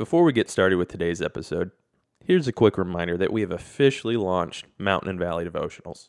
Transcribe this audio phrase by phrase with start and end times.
[0.00, 1.72] Before we get started with today's episode,
[2.24, 6.08] here's a quick reminder that we have officially launched Mountain and Valley Devotionals.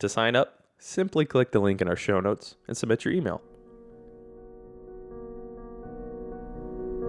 [0.00, 3.40] To sign up, simply click the link in our show notes and submit your email.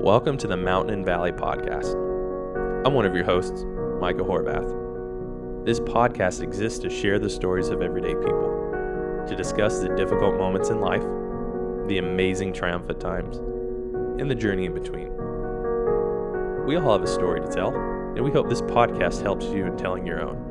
[0.01, 1.93] Welcome to the Mountain and Valley Podcast.
[2.85, 3.65] I'm one of your hosts,
[3.99, 5.65] Micah Horvath.
[5.65, 10.69] This podcast exists to share the stories of everyday people, to discuss the difficult moments
[10.69, 11.03] in life,
[11.89, 13.39] the amazing triumphant times,
[14.21, 15.18] and the journey in between.
[16.65, 19.77] We all have a story to tell, and we hope this podcast helps you in
[19.77, 20.49] telling your own.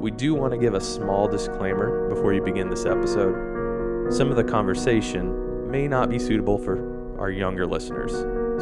[0.00, 4.12] We do want to give a small disclaimer before you begin this episode.
[4.12, 8.12] Some of the conversation may not be suitable for our younger listeners.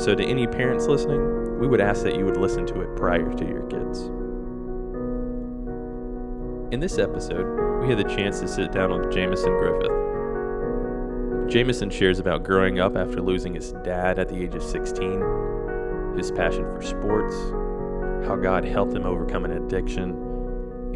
[0.03, 3.33] So, to any parents listening, we would ask that you would listen to it prior
[3.33, 4.01] to your kids.
[6.73, 10.04] In this episode, we had the chance to sit down with Jamison Griffith.
[11.49, 16.33] Jamison shares about growing up after losing his dad at the age of 16, his
[16.33, 17.35] passion for sports,
[18.27, 20.11] how God helped him overcome an addiction,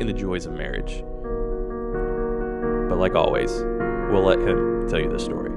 [0.01, 1.05] and the joys of marriage.
[2.89, 3.53] But like always,
[4.11, 5.51] we'll let him tell you the story.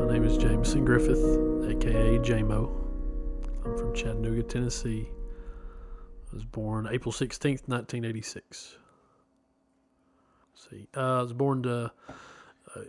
[0.00, 1.22] My name is Jameson Griffith,
[1.70, 2.72] aka JMO.
[3.64, 5.10] I'm from Chattanooga, Tennessee.
[6.58, 8.78] Born April 16th, 1986.
[10.50, 11.92] Let's see, uh, I was born to
[12.74, 12.80] uh,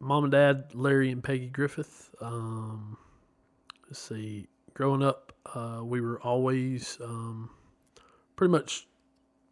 [0.00, 2.14] mom and dad, Larry and Peggy Griffith.
[2.20, 2.98] Um,
[3.86, 7.48] let's see, growing up, uh, we were always um,
[8.36, 8.86] pretty much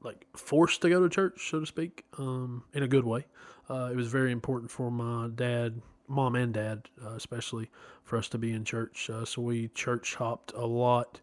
[0.03, 3.25] like forced to go to church, so to speak, um, in a good way.
[3.71, 7.71] Uh, it was very important for my dad mom and dad, uh, especially
[8.05, 9.09] for us to be in church.
[9.09, 11.23] Uh, so we church hopped a lot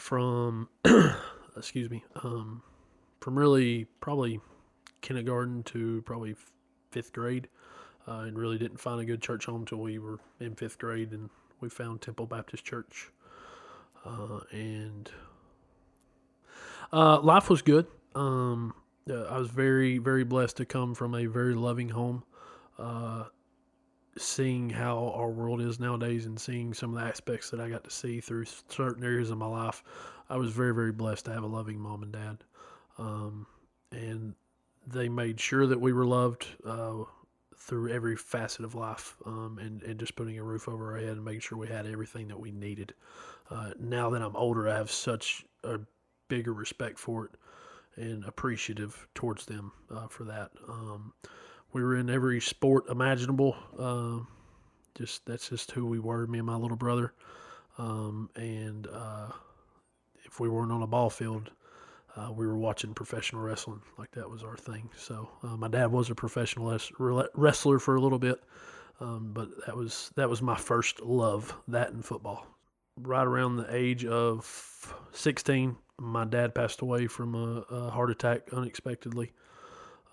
[0.00, 0.68] from,
[1.56, 2.62] excuse me, um,
[3.20, 4.40] from really probably
[5.02, 6.34] kindergarten to probably
[6.90, 7.48] fifth grade,
[8.08, 11.12] uh, and really didn't find a good church home until we were in fifth grade,
[11.12, 11.28] and
[11.60, 13.10] we found Temple Baptist Church,
[14.04, 15.10] uh, and
[16.92, 17.86] uh, life was good.
[18.14, 18.74] Um,
[19.08, 22.24] uh, I was very, very blessed to come from a very loving home.
[24.20, 27.84] Seeing how our world is nowadays and seeing some of the aspects that I got
[27.84, 29.82] to see through certain areas of my life,
[30.28, 32.44] I was very, very blessed to have a loving mom and dad.
[32.98, 33.46] Um,
[33.92, 34.34] and
[34.86, 37.04] they made sure that we were loved uh,
[37.56, 41.16] through every facet of life um, and, and just putting a roof over our head
[41.16, 42.92] and making sure we had everything that we needed.
[43.50, 45.80] Uh, now that I'm older, I have such a
[46.28, 47.30] bigger respect for it
[47.96, 50.50] and appreciative towards them uh, for that.
[50.68, 51.14] Um,
[51.72, 53.56] we were in every sport imaginable.
[53.78, 54.24] Uh,
[54.94, 57.12] just that's just who we were, me and my little brother.
[57.78, 59.28] Um, and uh,
[60.24, 61.50] if we weren't on a ball field,
[62.16, 63.80] uh, we were watching professional wrestling.
[63.98, 64.90] Like that was our thing.
[64.96, 66.76] So uh, my dad was a professional
[67.34, 68.42] wrestler for a little bit,
[69.00, 71.56] um, but that was that was my first love.
[71.68, 72.46] That and football.
[73.00, 78.52] Right around the age of 16, my dad passed away from a, a heart attack
[78.52, 79.32] unexpectedly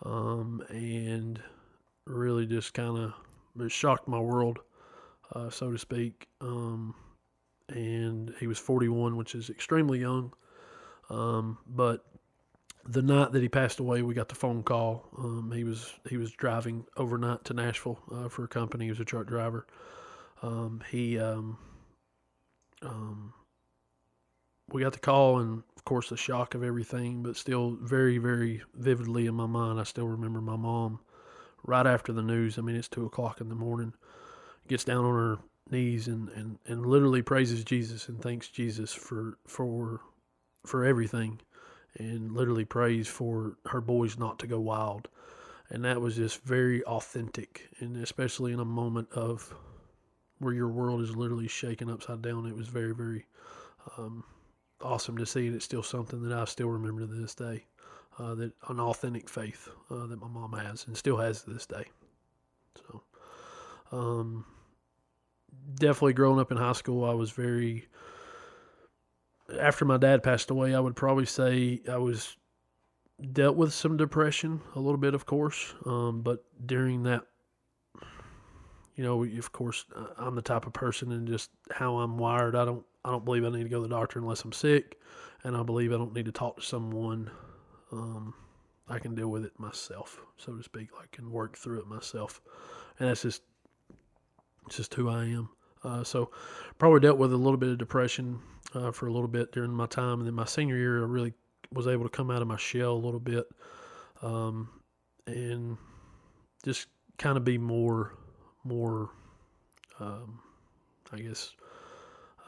[0.04, 1.42] um, and
[2.06, 4.60] really just kind of shocked my world,
[5.34, 6.28] uh, so to speak.
[6.42, 6.96] Um,
[7.70, 10.34] and he was 41, which is extremely young.
[11.10, 12.06] Um, but
[12.86, 15.10] the night that he passed away, we got the phone call.
[15.18, 18.86] Um, he was he was driving overnight to Nashville uh, for a company.
[18.86, 19.68] He was a truck driver.
[20.42, 21.58] Um, he um,
[22.82, 23.34] um,
[24.72, 28.62] we got the call, and of course the shock of everything, but still very, very
[28.76, 29.80] vividly in my mind.
[29.80, 31.00] I still remember my mom
[31.64, 32.58] right after the news.
[32.58, 33.94] I mean, it's two o'clock in the morning.
[34.68, 35.38] Gets down on her
[35.70, 40.02] knees and, and, and literally praises Jesus and thanks Jesus for for
[40.66, 41.40] for everything,
[41.98, 45.08] and literally prays for her boys not to go wild.
[45.70, 49.54] And that was just very authentic, and especially in a moment of
[50.40, 52.46] where your world is literally shaken upside down.
[52.46, 53.26] It was very, very
[53.98, 54.24] um,
[54.82, 57.66] awesome to see, and it's still something that I still remember to this day.
[58.20, 61.68] Uh, that an authentic faith uh, that my mom has and still has to this
[61.68, 61.86] day.
[62.76, 63.04] So,
[63.92, 64.44] um,
[65.76, 67.88] definitely growing up in high school, I was very.
[69.60, 72.36] After my dad passed away, I would probably say I was
[73.34, 75.74] dealt with some depression a little bit, of course.
[75.86, 77.22] Um, but during that,
[78.96, 79.86] you know, of course,
[80.18, 82.56] I'm the type of person and just how I'm wired.
[82.56, 85.00] I don't I don't believe I need to go to the doctor unless I'm sick,
[85.44, 87.32] and I believe I don't need to talk to someone.
[87.92, 88.34] Um,
[88.90, 90.90] I can deal with it myself, so to speak.
[91.00, 92.42] I can work through it myself,
[93.00, 93.42] and that's just
[94.70, 95.50] just who I am.
[95.84, 96.32] Uh, so
[96.78, 98.40] probably dealt with a little bit of depression
[98.74, 101.34] uh, for a little bit during my time, and then my senior year, I really
[101.74, 103.48] was able to come out of my shell a little bit.
[104.22, 104.70] um,
[105.26, 105.78] and
[106.64, 106.88] just
[107.18, 108.14] kind of be more,
[108.64, 109.10] more,
[110.00, 110.40] um,
[111.12, 111.52] I guess,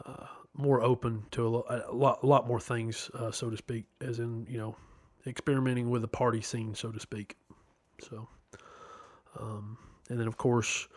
[0.05, 3.85] uh, more open to a a lot, a lot more things, uh, so to speak,
[4.01, 4.75] as in you know,
[5.25, 7.35] experimenting with the party scene, so to speak.
[8.01, 8.27] So,
[9.39, 9.77] um,
[10.09, 10.87] and then of course,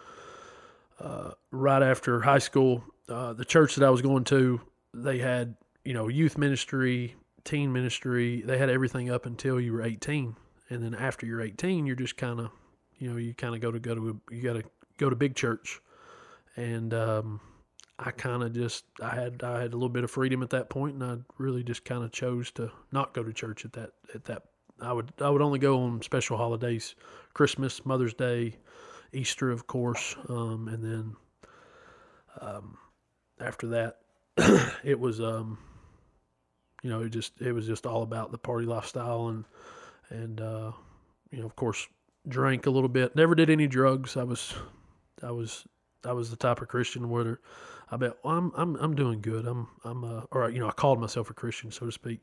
[1.00, 4.60] uh, right after high school, uh, the church that I was going to,
[4.94, 5.54] they had
[5.84, 7.14] you know youth ministry,
[7.44, 8.42] teen ministry.
[8.42, 10.36] They had everything up until you were 18,
[10.70, 12.50] and then after you're 18, you're just kind of,
[12.98, 14.64] you know, you kind of go to go to you got to
[14.98, 15.80] go to big church,
[16.56, 17.40] and um,
[18.04, 20.68] I kind of just I had I had a little bit of freedom at that
[20.68, 23.92] point, and I really just kind of chose to not go to church at that
[24.14, 24.42] at that.
[24.80, 26.94] I would I would only go on special holidays,
[27.32, 28.56] Christmas, Mother's Day,
[29.12, 31.16] Easter, of course, um, and then
[32.40, 32.76] um,
[33.38, 34.00] after that,
[34.84, 35.58] it was um,
[36.82, 39.44] you know it just it was just all about the party lifestyle and
[40.08, 40.72] and uh,
[41.30, 41.86] you know of course
[42.28, 43.14] drank a little bit.
[43.14, 44.16] Never did any drugs.
[44.16, 44.54] I was
[45.22, 45.66] I was
[46.04, 47.40] I was the type of Christian where
[47.90, 49.46] I bet well, I'm I'm I'm doing good.
[49.46, 52.20] I'm I'm uh, or you know I called myself a Christian so to speak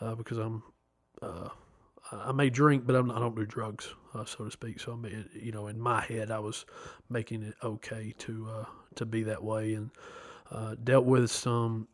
[0.00, 0.62] uh, because I'm
[1.22, 1.48] uh,
[2.10, 4.80] I may drink but I'm, I do not do drugs uh, so to speak.
[4.80, 6.66] So I'm you know in my head I was
[7.08, 8.64] making it okay to uh,
[8.96, 9.90] to be that way and
[10.50, 11.88] uh, dealt with some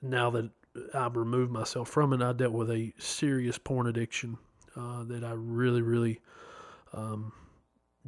[0.00, 0.50] now that
[0.94, 2.22] I've removed myself from it.
[2.22, 4.38] I dealt with a serious porn addiction
[4.76, 6.20] that I really really
[6.92, 7.32] um,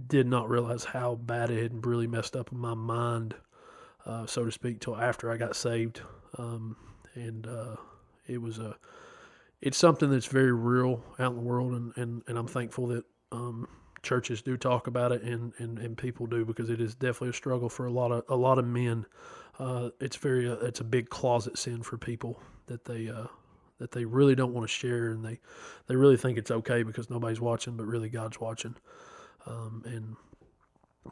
[0.07, 3.35] did not realize how bad it had really messed up my mind,
[4.07, 6.01] uh, so to speak, till after I got saved.
[6.39, 6.77] Um,
[7.15, 7.77] and uh,
[8.27, 8.77] it was a,
[9.61, 13.05] it's something that's very real out in the world, and, and, and I'm thankful that
[13.31, 13.69] um,
[14.03, 17.35] churches do talk about it and, and, and people do because it is definitely a
[17.35, 19.07] struggle for a lot of a lot of men.
[19.59, 23.27] Uh, it's very uh, it's a big closet sin for people that they uh,
[23.79, 25.39] that they really don't want to share and they
[25.87, 28.75] they really think it's okay because nobody's watching, but really God's watching
[29.47, 30.17] um, and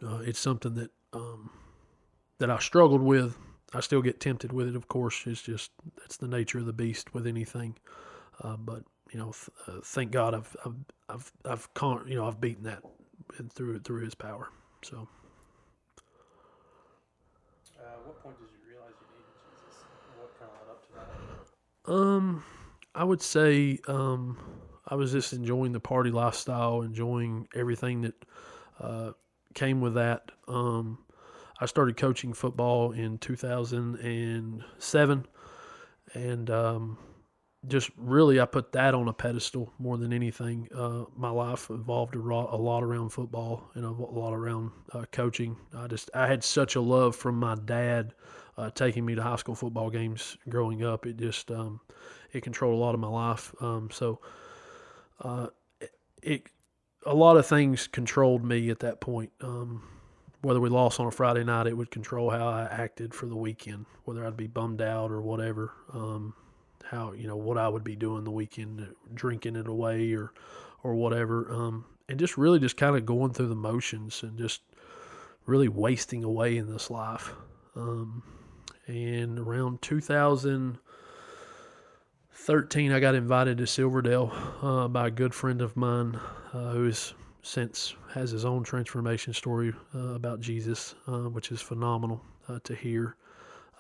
[0.03, 1.51] uh, it's something that um,
[2.39, 3.37] that I struggled with.
[3.73, 5.23] I still get tempted with it, of course.
[5.27, 7.77] It's just that's the nature of the beast with anything.
[8.43, 8.83] Uh, but
[9.13, 10.75] you know, th- uh, thank God I've I've
[11.09, 12.83] I've I've con- you know I've beaten that
[13.55, 14.49] through through His power.
[14.83, 15.09] So.
[17.79, 19.85] Uh, what point did you realize you needed Jesus?
[20.19, 20.93] What kind of led up to
[21.87, 21.93] that?
[21.93, 22.45] Um,
[22.95, 24.37] I would say um,
[24.91, 28.25] I was just enjoying the party lifestyle, enjoying everything that
[28.81, 29.13] uh,
[29.55, 30.33] came with that.
[30.49, 30.99] Um,
[31.61, 35.27] I started coaching football in 2007,
[36.15, 36.99] and um,
[37.69, 40.69] just really I put that on a pedestal more than anything.
[40.75, 45.57] Uh, my life evolved a, lot around football and a lot around uh, coaching.
[45.77, 48.15] I just I had such a love from my dad
[48.57, 51.07] uh, taking me to high school football games growing up.
[51.07, 51.81] It just um,
[52.33, 53.55] it controlled a lot of my life.
[53.61, 54.21] Um, so
[55.21, 55.49] uh,
[56.23, 56.47] it,
[57.07, 59.33] a lot of things controlled me at that point.
[59.41, 59.83] Um,
[60.43, 63.37] whether we lost on a Friday night, it would control how I acted for the
[63.37, 65.73] weekend, whether I'd be bummed out or whatever.
[65.93, 66.35] Um,
[66.91, 70.33] how you know what I would be doing the weekend, drinking it away or
[70.83, 74.63] or whatever, um, and just really just kind of going through the motions and just
[75.47, 77.33] really wasting away in this life.
[77.77, 78.23] Um,
[78.87, 80.79] and around 2000,
[82.43, 84.33] 13, I got invited to Silverdale
[84.63, 86.19] uh, by a good friend of mine
[86.55, 91.61] uh, who has since has his own transformation story uh, about Jesus, uh, which is
[91.61, 93.17] phenomenal uh, to hear.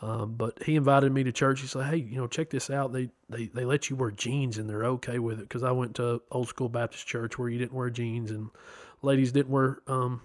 [0.02, 1.62] Um, but he invited me to church.
[1.62, 2.93] He said, "Hey, you know, check this out.
[2.93, 5.97] They they, they let you wear jeans and they're okay with it." Because I went
[5.97, 8.50] to old school Baptist church where you didn't wear jeans and
[9.00, 10.21] ladies didn't wear um,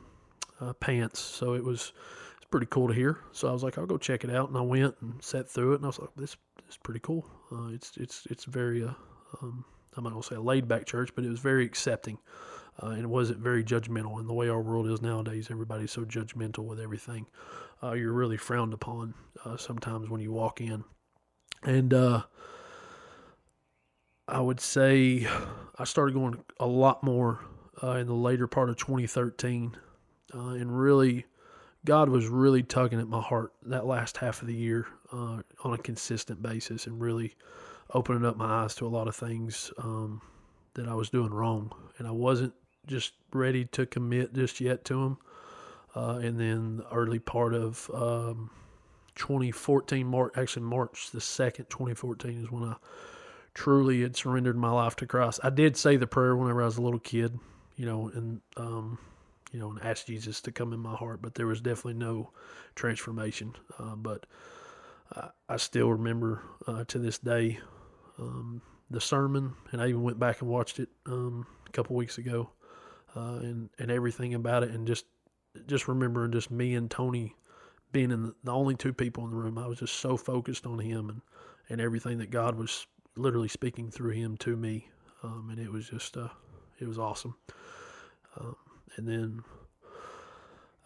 [0.59, 1.93] uh, pants, so it was
[2.35, 3.17] it's pretty cool to hear.
[3.31, 5.71] So I was like, I'll go check it out, and I went and sat through
[5.71, 6.35] it, and I was like, this
[6.69, 7.25] is pretty cool.
[7.51, 8.93] Uh, it's it's it's very uh,
[9.41, 12.17] um, I'm not gonna say a laid back church, but it was very accepting,
[12.81, 14.19] uh, and it wasn't very judgmental.
[14.19, 17.27] And the way our world is nowadays, everybody's so judgmental with everything.
[17.83, 20.83] Uh, you're really frowned upon uh, sometimes when you walk in,
[21.63, 22.23] and uh,
[24.27, 25.27] I would say
[25.77, 27.41] I started going a lot more
[27.83, 29.77] in the later part of 2013,
[30.33, 31.25] and really
[31.85, 35.73] God was really tugging at my heart that last half of the year uh, on
[35.73, 37.35] a consistent basis and really
[37.93, 40.21] opening up my eyes to a lot of things um,
[40.73, 41.71] that I was doing wrong.
[41.97, 42.53] And I wasn't
[42.87, 45.17] just ready to commit just yet to Him.
[45.95, 48.49] Uh, and then the early part of um,
[49.15, 52.75] 2014, March, actually March the 2nd, 2014 is when I
[53.53, 55.39] truly had surrendered my life to Christ.
[55.43, 57.39] I did say the prayer whenever I was a little kid,
[57.77, 58.99] you know, and um,
[59.53, 62.31] you know, and ask Jesus to come in my heart, but there was definitely no
[62.75, 63.53] transformation.
[63.79, 64.25] Uh, but
[65.49, 67.59] I, still remember uh, to this day
[68.19, 72.17] um, the sermon, and I even went back and watched it um, a couple weeks
[72.17, 72.49] ago,
[73.15, 75.05] uh, and and everything about it, and just
[75.67, 77.35] just remembering just me and Tony
[77.91, 79.57] being in the, the only two people in the room.
[79.57, 81.21] I was just so focused on him and
[81.69, 82.85] and everything that God was
[83.15, 84.89] literally speaking through him to me,
[85.23, 86.29] um, and it was just uh,
[86.79, 87.35] it was awesome.
[88.39, 88.55] Um,
[88.97, 89.43] and then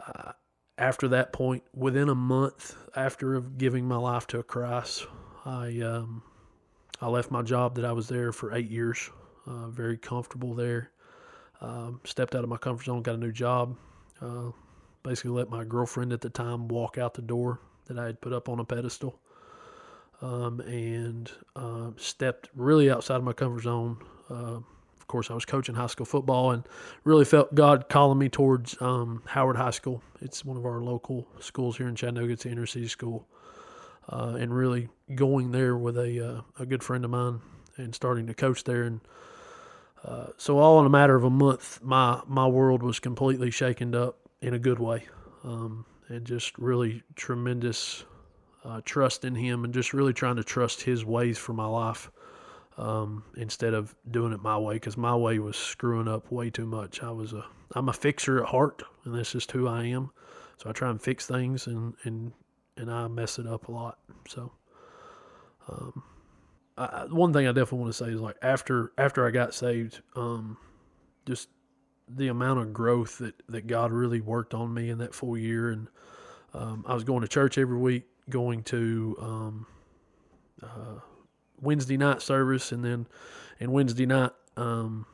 [0.05, 0.33] uh,
[0.79, 5.05] after that point, within a month after giving my life to Christ,
[5.45, 6.23] I um,
[7.01, 9.09] I left my job that I was there for eight years,
[9.45, 10.91] uh, very comfortable there.
[11.61, 13.75] Um, stepped out of my comfort zone, got a new job.
[14.21, 14.51] Uh,
[15.03, 18.31] basically, let my girlfriend at the time walk out the door that I had put
[18.31, 19.19] up on a pedestal,
[20.21, 23.97] um, and uh, stepped really outside of my comfort zone.
[25.09, 26.63] Course, I was coaching high school football and
[27.03, 30.03] really felt God calling me towards um, Howard High School.
[30.21, 32.33] It's one of our local schools here in Chattanooga.
[32.33, 33.27] It's an inner city school
[34.07, 37.41] uh, and really going there with a uh, a good friend of mine
[37.77, 38.83] and starting to coach there.
[38.83, 39.01] And
[40.05, 43.95] uh, so, all in a matter of a month, my my world was completely shaken
[43.95, 45.07] up in a good way,
[45.43, 48.05] um, and just really tremendous
[48.63, 52.11] uh, trust in Him, and just really trying to trust His ways for my life.
[52.79, 56.65] Um, instead of doing it my way, because my way was screwing up way too
[56.65, 57.03] much.
[57.03, 57.45] I was a,
[57.75, 60.11] I'm a fixer at heart, and that's just who I am.
[60.57, 62.31] So I try and fix things and, and
[62.79, 63.99] and I mess it up a lot.
[64.27, 64.51] So,
[65.67, 66.03] um,
[66.77, 70.01] I, one thing I definitely want to say is like after after I got saved,
[70.15, 70.57] um,
[71.25, 71.49] just
[72.07, 75.69] the amount of growth that that God really worked on me in that full year,
[75.69, 75.87] and
[76.53, 79.65] um, I was going to church every week, going to um,
[80.63, 80.99] uh,
[81.61, 83.07] Wednesday night service, and then
[83.59, 85.05] and Wednesday night um,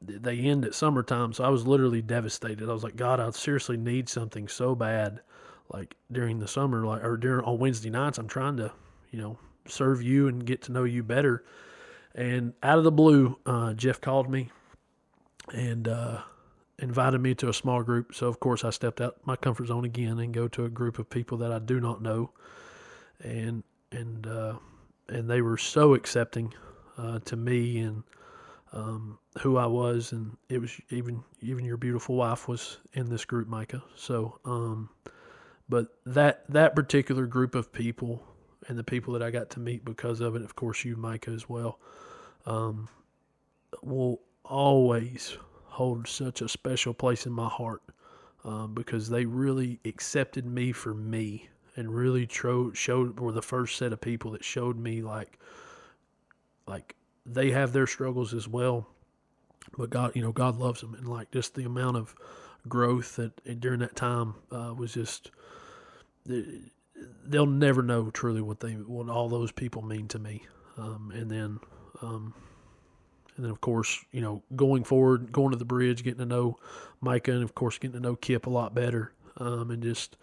[0.00, 2.68] they end at summertime, so I was literally devastated.
[2.68, 5.20] I was like, God, I seriously need something so bad
[5.72, 8.72] like during the summer, like or during on Wednesday nights, I'm trying to,
[9.10, 11.44] you know, serve you and get to know you better.
[12.14, 14.50] And out of the blue, uh, Jeff called me
[15.52, 16.22] and uh,
[16.78, 18.14] invited me to a small group.
[18.14, 20.98] So of course, I stepped out my comfort zone again and go to a group
[20.98, 22.30] of people that I do not know,
[23.20, 24.54] and and uh,
[25.08, 26.52] and they were so accepting
[26.98, 28.02] uh, to me and.
[28.72, 33.24] Um, who I was, and it was even even your beautiful wife was in this
[33.24, 33.82] group, Micah.
[33.94, 34.90] So um,
[35.68, 38.22] but that that particular group of people
[38.68, 41.30] and the people that I got to meet because of it, of course, you, Micah,
[41.30, 41.78] as well,
[42.46, 42.88] um,
[43.82, 47.82] will always hold such a special place in my heart
[48.44, 53.76] um, because they really accepted me for me and really tro- showed were the first
[53.76, 55.38] set of people that showed me like
[56.66, 58.86] like they have their struggles as well
[59.76, 62.14] but god you know god loves them and like just the amount of
[62.68, 65.30] growth that during that time uh, was just
[67.24, 70.46] they'll never know truly what they what all those people mean to me.
[70.78, 71.60] Um, and then,
[72.02, 72.34] um,
[73.36, 76.58] and then of course, you know, going forward, going to the bridge, getting to know
[77.00, 80.16] Micah, and of course, getting to know Kip a lot better, um, and just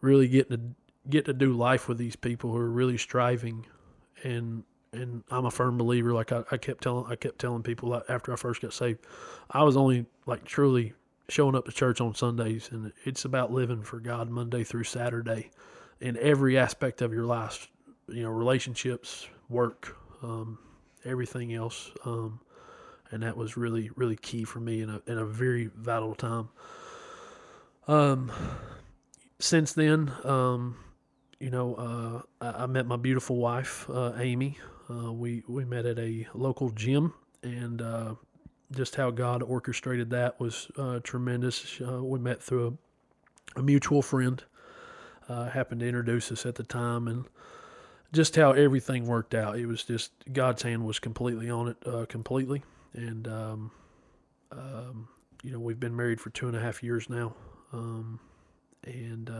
[0.00, 0.62] really getting to
[1.08, 3.66] get to do life with these people who are really striving
[4.22, 6.12] and and I'm a firm believer.
[6.12, 9.00] Like I, I kept telling, I kept telling people after I first got saved,
[9.50, 10.94] I was only like truly
[11.28, 15.50] showing up to church on Sundays, and it's about living for God Monday through Saturday
[16.00, 17.68] in every aspect of your life.
[18.08, 20.58] You know, relationships, work, um,
[21.04, 21.90] everything else.
[22.04, 22.40] Um,
[23.10, 26.48] and that was really, really key for me in a in a very vital time.
[27.86, 28.32] Um,
[29.38, 30.76] since then, um,
[31.44, 31.74] you know,
[32.40, 34.56] uh, I, met my beautiful wife, uh, Amy.
[34.88, 38.14] Uh, we we met at a local gym, and uh,
[38.72, 41.82] just how God orchestrated that was uh, tremendous.
[41.86, 42.78] Uh, we met through
[43.56, 44.42] a, a mutual friend,
[45.28, 47.26] happened to introduce us at the time, and
[48.14, 49.58] just how everything worked out.
[49.58, 52.62] It was just God's hand was completely on it, completely.
[52.94, 53.70] And, um,
[54.50, 55.08] um,
[55.42, 57.34] you know, we've been married for two and a half years now.
[57.74, 58.18] Um,
[58.84, 59.30] and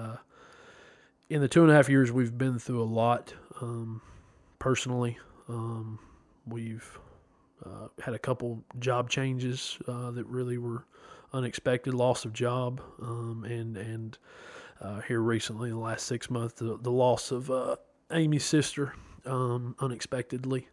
[1.29, 4.03] in the two and a half years, we've been through a lot um,
[4.59, 5.19] personally.
[5.49, 5.99] Um,
[6.47, 6.99] we've
[7.65, 10.85] uh, had a couple job changes uh, that really were
[11.33, 14.19] unexpected, loss of job, um, and and
[14.81, 17.77] uh, here recently in the last six months, the, the loss of uh,
[18.11, 20.69] Amy's sister um, unexpectedly,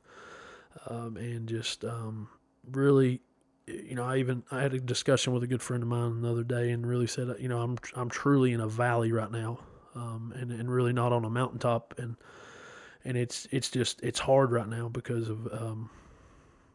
[0.87, 2.27] um, and just um,
[2.71, 3.21] really,
[3.67, 6.31] you know, I even I had a discussion with a good friend of mine the
[6.31, 9.59] other day, and really said, you know, I'm I'm truly in a valley right now,
[9.95, 12.15] um, and and really not on a mountaintop, and
[13.03, 15.89] and it's it's just it's hard right now because of um,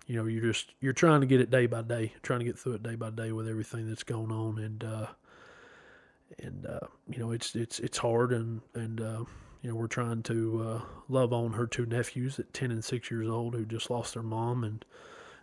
[0.07, 2.59] you know, you're just you're trying to get it day by day, trying to get
[2.59, 5.07] through it day by day with everything that's going on, and uh,
[6.39, 9.25] and uh, you know, it's it's it's hard, and and uh,
[9.63, 13.11] you know, we're trying to uh, love on her two nephews at ten and six
[13.11, 14.85] years old who just lost their mom, and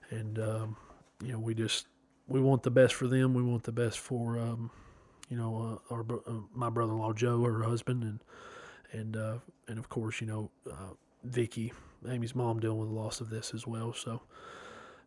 [0.09, 0.77] and um,
[1.21, 1.87] you know, we just
[2.27, 3.33] we want the best for them.
[3.33, 4.71] We want the best for um,
[5.29, 8.19] you know uh, our uh, my brother-in-law Joe, her husband, and
[8.91, 9.37] and uh,
[9.67, 11.73] and of course you know uh, Vicky,
[12.07, 13.93] Amy's mom, dealing with the loss of this as well.
[13.93, 14.21] So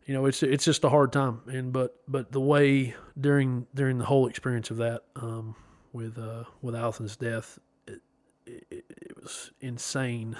[0.05, 1.41] you know it's it's just a hard time.
[1.47, 5.55] And but but the way during during the whole experience of that um,
[5.93, 8.01] with uh, with Alton's death, it,
[8.45, 10.35] it, it was insane.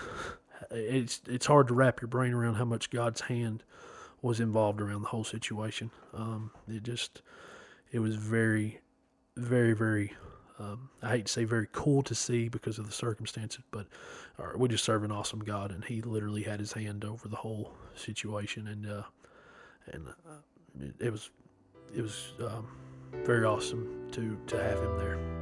[0.71, 3.63] It's it's hard to wrap your brain around how much God's hand
[4.21, 5.91] was involved around the whole situation.
[6.13, 7.21] Um, it just,
[7.91, 8.81] it was very,
[9.37, 10.13] very, very.
[10.59, 13.85] Um, I hate to say very cool to see because of the circumstances, but
[14.39, 17.35] uh, we just serve an awesome God, and He literally had His hand over the
[17.35, 19.03] whole situation, and uh,
[19.91, 21.29] and uh, it, it was
[21.95, 22.67] it was um,
[23.23, 25.37] very awesome to to have Him there.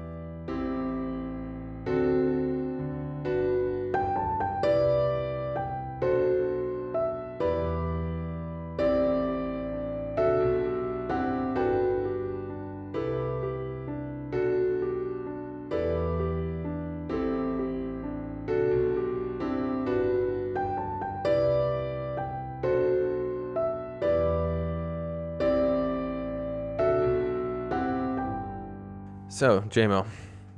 [29.35, 30.05] So, JMO,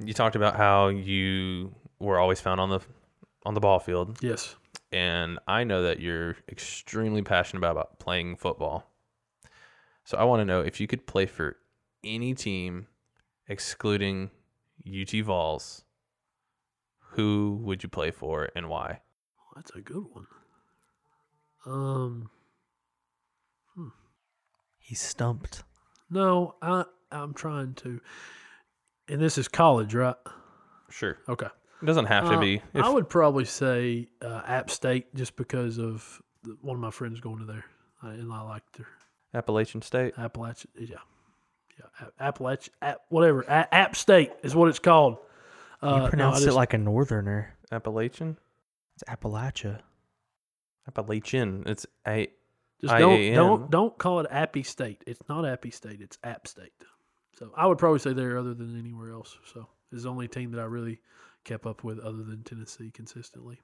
[0.05, 2.79] you talked about how you were always found on the
[3.43, 4.55] on the ball field, Yes.
[4.91, 8.91] and I know that you're extremely passionate about, about playing football.
[10.03, 11.57] So, I want to know if you could play for
[12.03, 12.85] any team
[13.47, 14.29] excluding
[14.85, 15.83] UT Vols,
[17.13, 19.01] who would you play for and why?
[19.55, 20.27] That's a good one.
[21.65, 22.29] Um,
[24.77, 25.63] He's stumped.
[26.11, 27.99] no, I I'm trying to,
[29.09, 30.15] and this is college, right?
[30.89, 31.17] Sure.
[31.29, 31.47] Okay.
[31.81, 32.61] It doesn't have to Uh, be.
[32.73, 36.91] If, I would probably say uh, App State just because of the, one of my
[36.91, 37.65] friends going to there,
[38.03, 38.87] uh, and I like their
[39.33, 40.13] Appalachian State.
[40.17, 40.71] Appalachian.
[40.79, 40.95] Yeah,
[41.77, 43.41] yeah, App- Appalachian, App, whatever.
[43.41, 45.17] A- App State is what it's called.
[45.83, 47.53] Uh, you no, I pronounced it like a northerner.
[47.71, 48.37] Appalachian?
[48.95, 49.81] It's Appalachia.
[50.87, 51.63] Appalachian.
[51.67, 52.27] It's a
[52.81, 53.35] Just don't IAN.
[53.35, 55.03] don't don't call it Appy State.
[55.05, 56.01] It's not Appy State.
[56.01, 56.71] It's App State.
[57.37, 59.37] So I would probably say there other than anywhere else.
[59.53, 60.99] So it's the only team that I really
[61.43, 63.59] kept up with other than Tennessee consistently.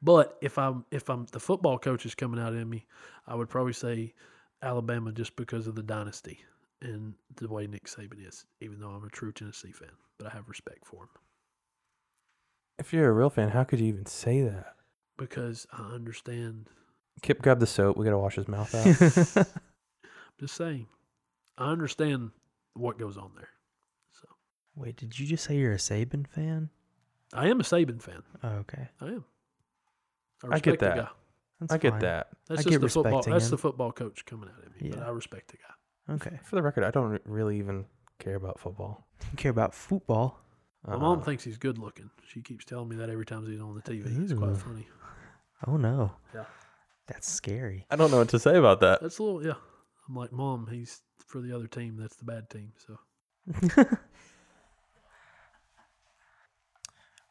[0.00, 2.86] But if I'm if I'm the football coach is coming out in me,
[3.26, 4.14] I would probably say
[4.62, 6.40] Alabama just because of the dynasty
[6.80, 8.44] and the way Nick Saban is.
[8.60, 11.08] Even though I'm a true Tennessee fan, but I have respect for him
[12.78, 14.74] If you're a real fan, how could you even say that?
[15.18, 16.68] because I understand.
[17.20, 17.96] Kip, grab the soap.
[17.96, 18.74] We gotta wash his mouth
[19.36, 19.46] out.
[19.46, 19.46] I'm
[20.40, 20.86] just saying,
[21.58, 22.30] I understand
[22.74, 23.48] what goes on there.
[24.20, 24.26] So
[24.76, 26.70] Wait, did you just say you're a Saban fan?
[27.32, 28.22] I am a Saban fan.
[28.42, 28.88] Oh, okay.
[29.00, 29.24] I am.
[30.44, 30.96] I respect get the that.
[30.96, 31.08] guy.
[31.60, 32.00] That's I get fine.
[32.00, 32.26] that.
[32.48, 33.12] That's I just get the football.
[33.18, 34.90] respecting That's the football coach coming out at me.
[34.90, 36.14] But I respect the guy.
[36.14, 36.40] Okay.
[36.44, 37.84] For the record, I don't really even
[38.18, 39.06] care about football.
[39.30, 40.40] You care about football.
[40.86, 42.10] My mom Uh, thinks he's good looking.
[42.26, 44.04] She keeps telling me that every time he's on the TV.
[44.24, 44.88] It's quite funny.
[45.68, 46.12] Oh no.
[46.34, 46.44] Yeah.
[47.06, 47.86] That's scary.
[47.90, 49.00] I don't know what to say about that.
[49.00, 49.54] That's a little yeah.
[50.08, 51.00] I'm like, mom, he's
[51.32, 51.96] for the other team.
[51.98, 52.72] That's the bad team.
[52.86, 52.98] So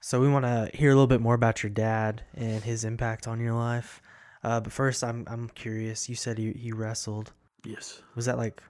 [0.03, 3.27] So we want to hear a little bit more about your dad and his impact
[3.27, 4.01] on your life.
[4.43, 6.09] Uh, but first, I'm I'm curious.
[6.09, 7.31] You said he he wrestled.
[7.63, 8.63] yes, Was that like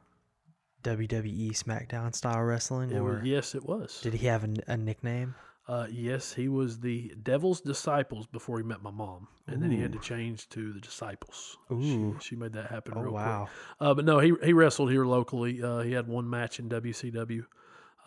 [0.84, 3.24] WWE SmackDown style wrestling, it or was.
[3.24, 4.02] Yes, it was.
[4.02, 5.36] did he have a, a nickname?
[5.68, 9.80] Uh, yes, he was the Devil's Disciples before he met my mom, and then he
[9.80, 11.58] had to change to the Disciples.
[11.72, 12.18] Ooh.
[12.20, 13.24] She, she made that happen Oh real quick.
[13.24, 13.50] wow.
[13.80, 15.62] Uh, but no, he he wrestled here locally.
[15.62, 17.46] Uh, he had one match in WCW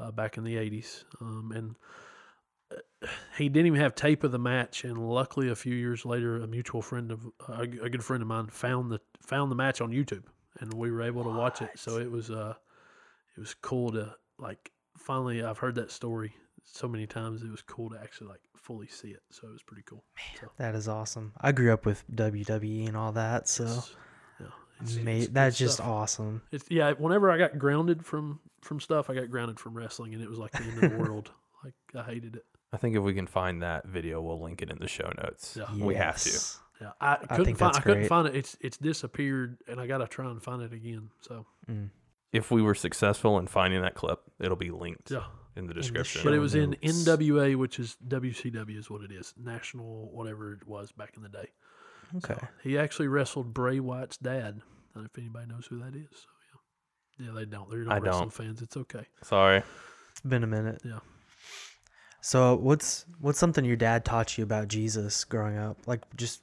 [0.00, 1.76] uh, back in the '80s, um, and
[3.02, 3.06] uh,
[3.38, 4.82] he didn't even have tape of the match.
[4.82, 8.26] And luckily, a few years later, a mutual friend of uh, a, good friend of
[8.26, 10.24] mine found the found the match on YouTube,
[10.58, 11.70] and we were able to watch it.
[11.76, 12.54] So it was uh,
[13.36, 15.44] it was cool to like finally.
[15.44, 17.42] I've heard that story so many times.
[17.42, 19.22] It was cool to actually like fully see it.
[19.30, 20.04] So it was pretty cool.
[20.40, 21.32] So, That is awesome.
[21.40, 23.96] I grew up with WWE and all that, so it's-
[24.40, 24.46] yeah,
[24.80, 25.86] it's- ma- it's good that's just stuff.
[25.86, 26.42] awesome.
[26.50, 26.92] It's yeah.
[26.92, 30.38] Whenever I got grounded from from stuff, I got grounded from wrestling, and it was
[30.38, 31.30] like the end of the world.
[31.62, 32.44] Like I hated it.
[32.72, 35.56] I think if we can find that video, we'll link it in the show notes.
[35.56, 35.72] Yeah.
[35.76, 36.30] We have to.
[36.80, 37.68] Yeah, I couldn't think find.
[37.74, 38.08] that's I couldn't great.
[38.08, 38.34] find it.
[38.34, 41.10] It's it's disappeared, and I gotta try and find it again.
[41.20, 41.90] So Mm.
[42.34, 45.24] If we were successful in finding that clip, it'll be linked yeah,
[45.56, 46.22] in the the description.
[46.24, 47.04] but it Show was in notes.
[47.04, 49.32] NWA, which is WCW, is what it is.
[49.42, 51.48] National, whatever it was back in the day.
[52.16, 52.34] Okay.
[52.34, 54.60] So he actually wrestled Bray Wyatt's dad.
[54.60, 56.08] I don't know if anybody knows who that is.
[56.12, 56.28] So
[57.18, 57.70] yeah, yeah, they don't.
[57.70, 58.32] They're not I wrestling don't.
[58.32, 58.62] fans.
[58.62, 59.06] It's okay.
[59.22, 59.62] Sorry.
[60.10, 60.82] It's been a minute.
[60.84, 61.00] Yeah.
[62.20, 65.78] So what's what's something your dad taught you about Jesus growing up?
[65.86, 66.42] Like just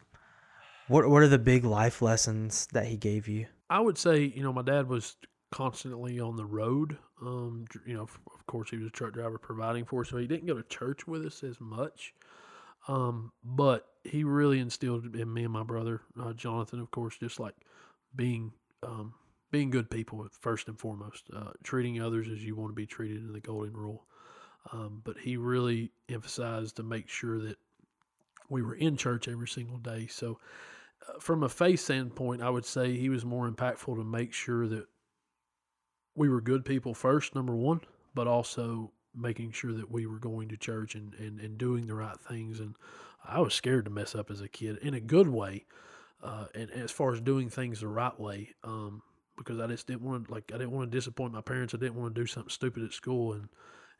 [0.88, 3.47] what what are the big life lessons that he gave you?
[3.69, 5.15] I would say, you know, my dad was
[5.52, 6.98] constantly on the road.
[7.22, 10.28] Um, you know, of course, he was a truck driver providing for us, so he
[10.28, 12.14] didn't go to church with us as much.
[12.88, 17.40] Um, but he really instilled in me and my brother, uh, Jonathan, of course, just
[17.40, 17.56] like
[18.16, 19.14] being um,
[19.52, 23.18] being good people first and foremost, uh, treating others as you want to be treated
[23.18, 24.06] in the golden rule.
[24.72, 27.58] Um, but he really emphasized to make sure that
[28.50, 30.08] we were in church every single day.
[30.08, 30.40] So,
[31.08, 34.68] uh, from a faith standpoint, I would say he was more impactful to make sure
[34.68, 34.86] that
[36.15, 37.82] we were good people first, number one,
[38.13, 41.95] but also making sure that we were going to church and, and, and doing the
[41.95, 42.60] right things.
[42.60, 42.76] And
[43.24, 45.65] I was scared to mess up as a kid in a good way.
[46.24, 49.02] Uh, and as far as doing things the right way, um,
[49.38, 51.74] because I just didn't want to, like, I didn't want to disappoint my parents.
[51.74, 53.50] I didn't want to do something stupid at school and,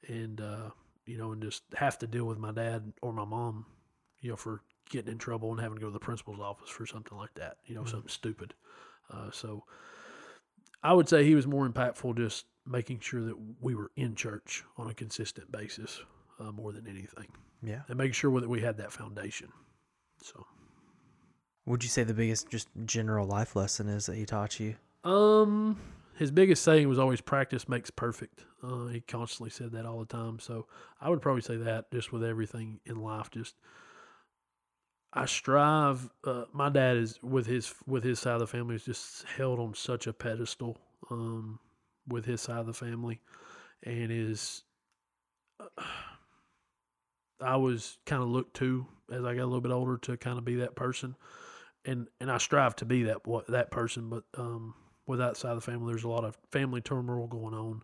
[0.08, 0.70] and, uh,
[1.06, 3.66] you know, and just have to deal with my dad or my mom,
[4.22, 6.86] you know, for getting in trouble and having to go to the principal's office for
[6.86, 7.90] something like that, you know, Mhm.
[7.90, 8.54] something stupid.
[9.10, 9.64] Uh, so
[10.84, 14.64] I would say he was more impactful just making sure that we were in church
[14.78, 16.02] on a consistent basis
[16.40, 17.28] uh, more than anything
[17.64, 17.82] Yeah.
[17.88, 19.50] and making sure that we had that foundation.
[20.22, 20.46] So,
[21.66, 24.76] Would you say the biggest just general life lesson is that he taught you?
[25.04, 25.78] um,
[26.16, 28.44] his biggest saying was always practice makes perfect.
[28.62, 30.38] Uh, he constantly said that all the time.
[30.40, 30.68] So
[31.00, 33.56] I would probably say that just with everything in life, just
[35.14, 36.10] I strive.
[36.24, 39.60] Uh, my dad is with his with his side of the family is just held
[39.60, 40.78] on such a pedestal
[41.10, 41.60] um,
[42.08, 43.20] with his side of the family,
[43.84, 44.64] and is.
[47.44, 50.38] I was kind of looked to as I got a little bit older to kind
[50.38, 51.16] of be that person,
[51.86, 53.18] and and I strive to be that
[53.50, 54.10] that person.
[54.10, 54.76] But um,
[55.08, 57.82] with that side of the family, there's a lot of family turmoil going on,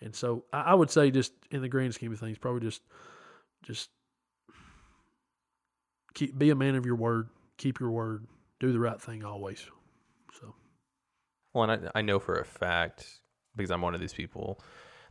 [0.00, 2.82] and so I, I would say just in the grand scheme of things, probably just
[3.62, 3.90] just
[6.14, 8.26] keep be a man of your word, keep your word,
[8.60, 9.66] do the right thing always.
[10.40, 10.54] So
[11.52, 13.20] Well, and I, I know for a fact
[13.56, 14.60] because I'm one of these people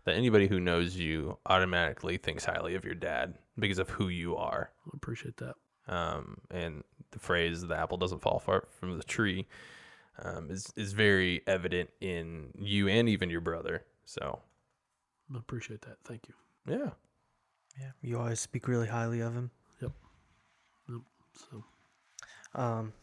[0.06, 4.36] that anybody who knows you automatically thinks highly of your dad because of who you
[4.36, 4.72] are.
[4.86, 5.56] I appreciate that.
[5.88, 9.48] Um, and the phrase "the apple doesn't fall far from the tree"
[10.24, 13.84] um, is is very evident in you and even your brother.
[14.06, 14.40] So
[15.34, 15.98] I appreciate that.
[16.04, 16.36] Thank you.
[16.68, 16.92] yeah,
[17.80, 17.92] Yeah.
[18.02, 19.52] You always speak really highly of him.
[21.34, 21.64] So
[22.56, 22.94] Um,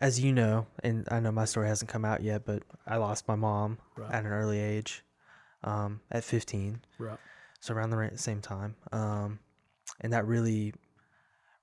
[0.00, 3.28] as you know, and I know my story hasn't come out yet, but I lost
[3.28, 5.04] my mom right, at an early age,
[5.64, 6.80] um, at 15.
[6.98, 7.18] right,
[7.62, 9.38] so around the same time um,
[10.00, 10.74] and that really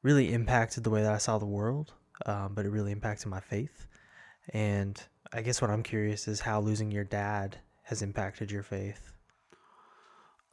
[0.02, 1.93] really impacted the way that i saw the world
[2.25, 3.86] um, but it really impacted my faith
[4.54, 9.12] and i guess what i'm curious is how losing your dad has impacted your faith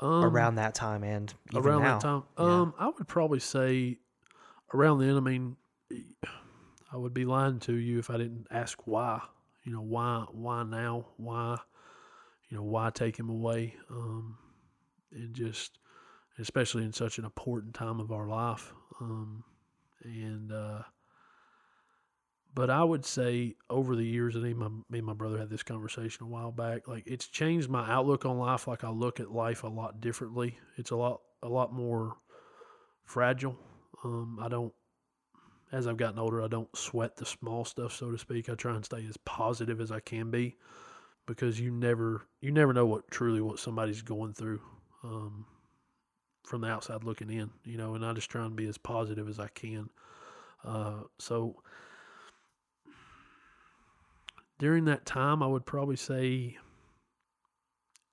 [0.00, 1.92] um, around that time and even around now.
[1.94, 2.22] that time.
[2.38, 2.60] Yeah.
[2.60, 3.96] Um, I would probably say
[4.72, 5.16] around then.
[5.16, 5.56] I mean,
[6.92, 9.20] I would be lying to you if I didn't ask why.
[9.64, 10.26] You know, why?
[10.30, 11.06] Why now?
[11.16, 11.58] Why?
[12.48, 13.74] You know, why take him away?
[13.90, 14.38] Um,
[15.12, 15.78] and just,
[16.38, 18.72] especially in such an important time of our life.
[19.00, 19.44] Um,
[20.04, 20.82] and uh,
[22.54, 25.50] but I would say over the years, I think my me and my brother had
[25.50, 26.88] this conversation a while back.
[26.88, 28.66] Like it's changed my outlook on life.
[28.66, 30.58] Like I look at life a lot differently.
[30.76, 32.16] It's a lot a lot more
[33.04, 33.58] fragile.
[34.04, 34.72] Um, I don't
[35.72, 38.48] as I've gotten older, I don't sweat the small stuff, so to speak.
[38.48, 40.56] I try and stay as positive as I can be
[41.26, 44.60] because you never you never know what truly what somebody's going through
[45.02, 45.44] um,
[46.44, 47.94] from the outside looking in, you know.
[47.94, 49.90] And I just try and be as positive as I can.
[50.64, 51.56] Uh, so
[54.58, 56.56] during that time, I would probably say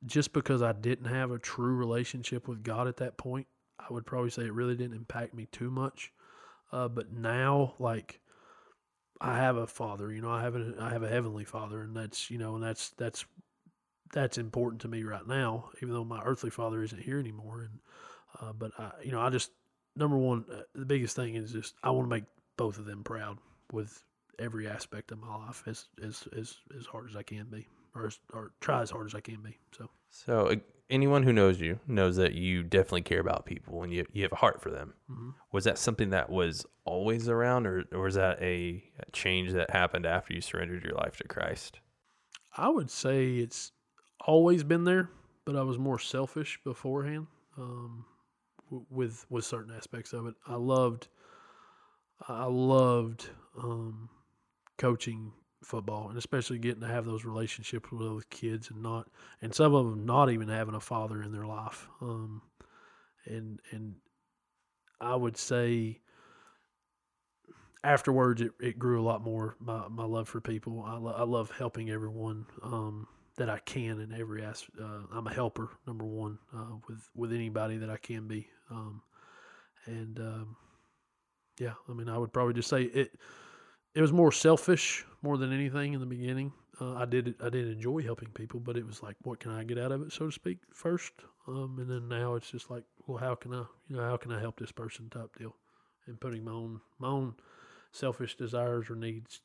[0.05, 3.47] just because I didn't have a true relationship with God at that point,
[3.79, 6.11] I would probably say it really didn't impact me too much.
[6.71, 8.19] Uh, but now, like,
[9.21, 11.95] I have a father, you know, I have a, I have a heavenly father, and
[11.95, 13.25] that's, you know, and that's, that's,
[14.11, 17.61] that's important to me right now, even though my earthly father isn't here anymore.
[17.61, 17.79] And,
[18.41, 19.51] uh, but I, you know, I just,
[19.95, 22.25] number one, uh, the biggest thing is just, I want to make
[22.57, 23.37] both of them proud
[23.71, 24.03] with
[24.39, 28.07] every aspect of my life as, as, as, as hard as I can be, or,
[28.07, 29.57] as, or try as hard as I can be.
[29.77, 30.55] So, So
[30.89, 34.31] anyone who knows you knows that you definitely care about people and you you have
[34.31, 34.93] a heart for them.
[35.09, 35.33] mhm.
[35.51, 39.69] Was that something that was always around, or, or was that a, a change that
[39.71, 41.79] happened after you surrendered your life to Christ?
[42.57, 43.71] I would say it's
[44.25, 45.09] always been there,
[45.45, 48.05] but I was more selfish beforehand um,
[48.65, 50.35] w- with with certain aspects of it.
[50.47, 51.07] I loved,
[52.27, 53.29] I loved
[53.61, 54.09] um,
[54.77, 55.33] coaching
[55.65, 59.07] football, and especially getting to have those relationships with those kids, and not,
[59.41, 61.87] and some of them not even having a father in their life.
[62.01, 62.41] Um,
[63.25, 63.95] and and
[64.99, 65.99] I would say
[67.83, 71.23] afterwards it, it grew a lot more my, my love for people I, lo- I
[71.23, 74.79] love helping everyone um, that I can in every aspect.
[74.79, 78.47] Uh, I'm a helper, number one, uh, with with anybody that I can be.
[78.69, 79.01] Um,
[79.85, 80.55] and um,
[81.59, 83.15] yeah, I mean, I would probably just say it.
[83.95, 86.51] It was more selfish more than anything in the beginning.
[86.81, 89.63] Uh, I did I did enjoy helping people, but it was like, what can I
[89.63, 91.13] get out of it, so to speak, first.
[91.47, 94.31] Um, and then now it's just like, well, how can I, you know, how can
[94.31, 95.55] I help this person type deal,
[96.07, 97.35] and putting my own my own
[97.91, 99.41] selfish desires or needs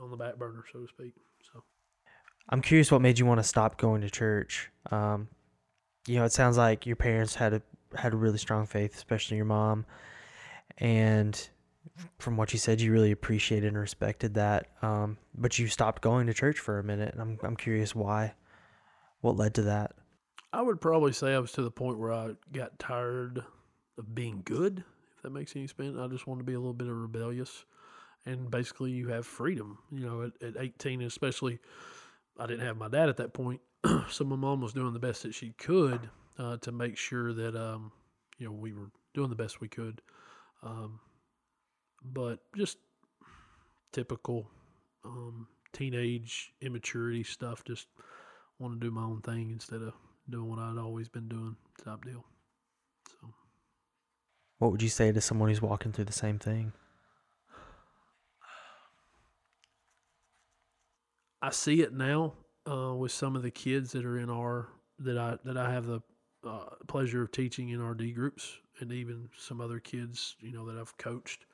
[0.00, 1.14] on the back burner, so to speak.
[1.52, 1.62] So
[2.48, 4.70] I'm curious what made you want to stop going to church.
[4.90, 5.28] Um,
[6.06, 7.62] you know, it sounds like your parents had a
[7.96, 9.86] had a really strong faith, especially your mom,
[10.76, 11.48] and
[12.18, 14.68] from what you said, you really appreciated and respected that.
[14.82, 18.34] Um, but you stopped going to church for a minute, and I'm I'm curious why.
[19.20, 19.92] What led to that?
[20.52, 23.44] I would probably say I was to the point where I got tired
[23.98, 24.84] of being good,
[25.16, 25.96] if that makes any sense.
[25.98, 27.64] I just wanted to be a little bit of rebellious.
[28.24, 29.78] And basically, you have freedom.
[29.90, 31.58] You know, at, at 18, especially,
[32.38, 33.60] I didn't have my dad at that point.
[34.10, 36.08] so my mom was doing the best that she could
[36.38, 37.92] uh, to make sure that, um,
[38.38, 40.00] you know, we were doing the best we could.
[40.62, 41.00] Um,
[42.02, 42.78] but just
[43.92, 44.50] typical
[45.04, 47.64] um, teenage immaturity stuff.
[47.64, 47.86] Just
[48.58, 49.92] want to do my own thing instead of
[50.28, 52.24] doing what I'd always been doing Top deal.
[53.08, 53.32] So
[54.58, 56.72] What would you say to someone who's walking through the same thing?
[61.40, 62.34] I see it now
[62.68, 65.86] uh, with some of the kids that are in our that I that I have
[65.86, 66.00] the
[66.44, 70.66] uh, pleasure of teaching in our D groups, and even some other kids you know
[70.66, 71.46] that I've coached.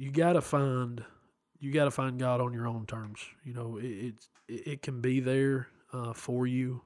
[0.00, 1.04] You got to find
[1.58, 3.20] you got to find God on your own terms.
[3.44, 4.14] You know, it
[4.48, 6.80] it, it can be there uh, for you,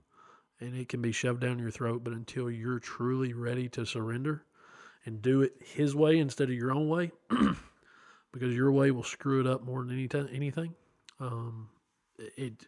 [0.58, 2.02] and it can be shoved down your throat.
[2.02, 4.44] But until you're truly ready to surrender
[5.04, 7.12] and do it His way instead of your own way,
[8.32, 10.74] because your way will screw it up more than any time, anything.
[11.20, 11.68] Um,
[12.18, 12.66] it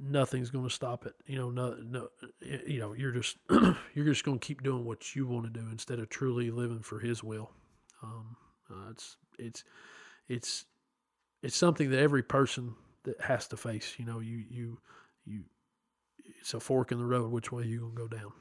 [0.00, 1.14] nothing's going to stop it.
[1.24, 2.08] You know, no, no,
[2.66, 3.36] you know, you're just
[3.94, 6.82] you're just going to keep doing what you want to do instead of truly living
[6.82, 7.52] for His will.
[8.02, 8.36] Um,
[8.70, 9.64] uh, it's it's
[10.28, 10.64] it's
[11.42, 12.74] it's something that every person
[13.04, 13.94] that has to face.
[13.98, 14.78] You know, you you
[15.24, 15.44] you.
[16.40, 17.30] It's a fork in the road.
[17.30, 18.32] Which way you gonna go down?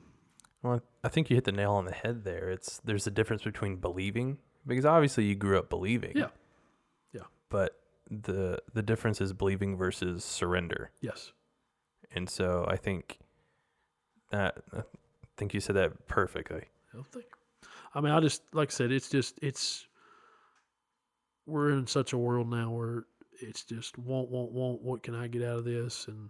[0.62, 2.50] Well, I think you hit the nail on the head there.
[2.50, 6.14] It's there's a difference between believing because obviously you grew up believing.
[6.16, 6.28] Yeah.
[7.12, 7.24] Yeah.
[7.50, 7.78] But
[8.10, 10.92] the the difference is believing versus surrender.
[11.02, 11.34] Yes.
[12.16, 13.20] And so I think
[14.32, 14.84] that I
[15.38, 16.64] think you said that perfectly.
[16.94, 17.26] I think.
[17.96, 19.86] I mean, I just like I said, it's just it's
[21.46, 23.06] we're in such a world now where
[23.42, 24.82] it's just want, want, want.
[24.82, 26.08] What can I get out of this?
[26.08, 26.30] And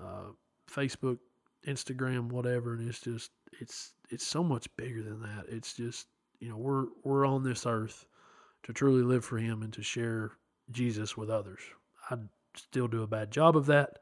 [0.00, 0.30] uh,
[0.70, 1.18] Facebook,
[1.66, 2.74] Instagram, whatever.
[2.74, 5.44] And it's just it's it's so much bigger than that.
[5.48, 6.06] It's just
[6.38, 8.06] you know we're we're on this earth
[8.64, 10.32] to truly live for Him and to share
[10.70, 11.60] Jesus with others.
[12.10, 12.16] I
[12.56, 13.98] still do a bad job of that,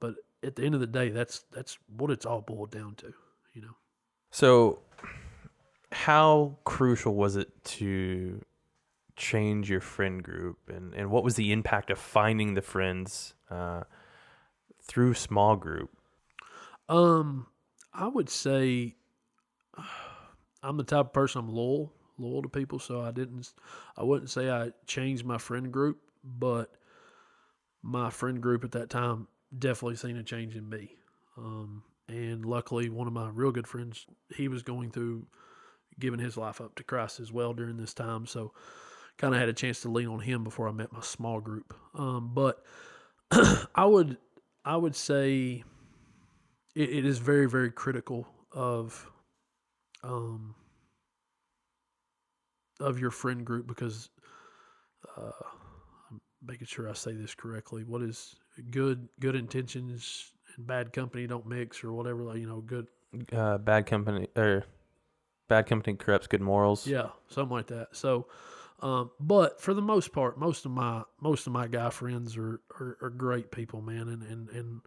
[0.00, 3.12] but at the end of the day, that's that's what it's all boiled down to.
[3.54, 3.76] You know.
[4.30, 4.80] So
[5.92, 8.40] how crucial was it to
[9.20, 13.82] change your friend group and, and what was the impact of finding the friends uh,
[14.82, 15.90] through small group
[16.88, 17.46] Um,
[17.92, 18.96] I would say
[20.62, 22.78] I'm the type of person I'm loyal, loyal to people.
[22.78, 23.52] So I didn't,
[23.96, 26.70] I wouldn't say I changed my friend group, but
[27.82, 30.96] my friend group at that time definitely seen a change in me.
[31.36, 35.26] Um, and luckily, one of my real good friends, he was going through
[35.98, 38.26] giving his life up to Christ as well during this time.
[38.26, 38.52] So
[39.20, 41.74] kind of had a chance to lean on him before I met my small group.
[41.94, 42.64] Um, but
[43.74, 44.16] I would,
[44.64, 45.62] I would say
[46.74, 49.10] it, it is very very critical of
[50.02, 50.54] um
[52.80, 54.08] of your friend group because
[55.16, 55.30] uh
[56.10, 57.84] I'm making sure I say this correctly.
[57.84, 58.34] What is
[58.70, 62.86] good good intentions and bad company don't mix or whatever like you know good
[63.32, 64.64] uh, bad company or
[65.48, 66.86] bad company corrupts good morals.
[66.86, 67.88] Yeah something like that.
[67.92, 68.26] So
[68.80, 72.60] um, but for the most part most of my most of my guy friends are
[72.78, 74.80] are, are great people man and and and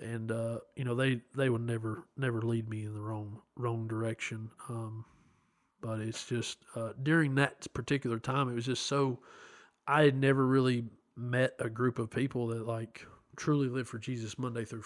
[0.00, 3.86] and uh, you know they they would never never lead me in the wrong wrong
[3.86, 4.50] direction.
[4.68, 5.04] Um,
[5.80, 9.20] but it's just uh, during that particular time, it was just so
[9.86, 10.84] I had never really
[11.16, 14.84] met a group of people that like truly live for Jesus Monday through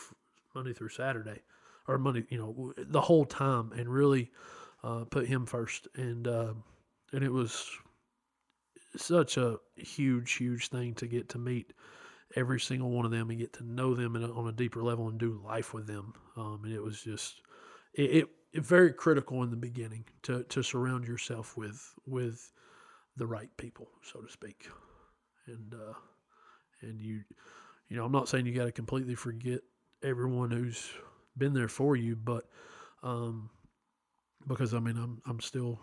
[0.54, 1.40] Monday through Saturday,
[1.86, 4.30] or Monday, you know, the whole time, and really
[4.82, 5.88] uh, put Him first.
[5.94, 6.52] And uh,
[7.12, 7.66] and it was
[8.98, 11.72] such a huge, huge thing to get to meet
[12.36, 15.08] every single one of them and get to know them a, on a deeper level
[15.08, 16.14] and do life with them.
[16.36, 17.40] Um, and it was just
[17.94, 22.52] it, it, it, very critical in the beginning to to surround yourself with with
[23.16, 24.68] the right people, so to speak.
[25.46, 25.94] and uh,
[26.82, 27.22] and you
[27.88, 29.60] you know I'm not saying you got to completely forget
[30.02, 30.90] everyone who's
[31.36, 32.44] been there for you, but
[33.02, 33.50] um,
[34.46, 35.80] because I mean I'm I'm still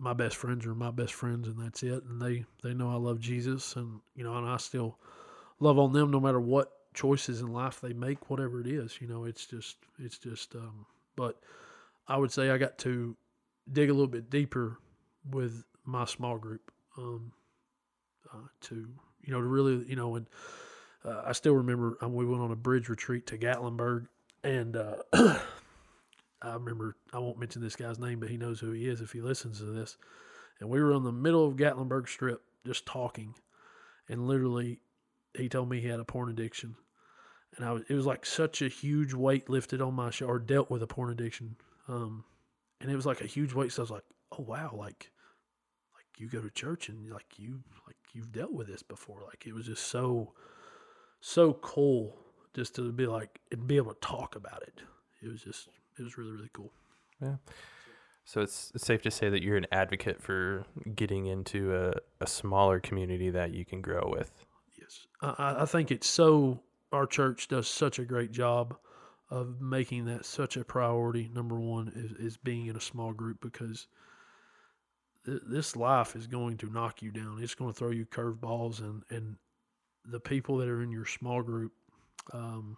[0.00, 2.02] my best friends are my best friends and that's it.
[2.04, 4.98] And they they know I love Jesus and you know and I still
[5.60, 9.06] love on them no matter what choices in life they make whatever it is you
[9.06, 11.38] know it's just it's just um but
[12.08, 13.16] I would say I got to
[13.70, 14.78] dig a little bit deeper
[15.30, 17.30] with my small group um
[18.32, 18.88] uh, to
[19.22, 20.26] you know to really you know and
[21.04, 24.06] uh, I still remember um, we went on a bridge retreat to Gatlinburg
[24.42, 24.96] and uh
[26.42, 29.12] I remember I won't mention this guy's name, but he knows who he is if
[29.12, 29.96] he listens to this.
[30.58, 33.34] And we were in the middle of Gatlinburg Strip just talking,
[34.08, 34.80] and literally,
[35.34, 36.76] he told me he had a porn addiction,
[37.56, 40.38] and I was, it was like such a huge weight lifted on my shoulder, or
[40.38, 41.56] dealt with a porn addiction,
[41.88, 42.24] um,
[42.80, 43.72] and it was like a huge weight.
[43.72, 45.10] So I was like, oh wow, like,
[45.94, 49.22] like you go to church and like you like you've dealt with this before.
[49.26, 50.32] Like it was just so,
[51.20, 52.16] so cool
[52.54, 54.82] just to be like and be able to talk about it.
[55.22, 56.72] It was just it was really really cool.
[57.20, 57.36] Yeah.
[58.24, 62.26] So it's, it's safe to say that you're an advocate for getting into a, a
[62.26, 64.30] smaller community that you can grow with.
[64.80, 66.60] Yes, I, I think it's so.
[66.92, 68.76] Our church does such a great job
[69.30, 71.30] of making that such a priority.
[71.34, 73.88] Number one is, is being in a small group because
[75.24, 77.38] th- this life is going to knock you down.
[77.42, 79.36] It's going to throw you curveballs, and and
[80.04, 81.72] the people that are in your small group
[82.32, 82.76] um,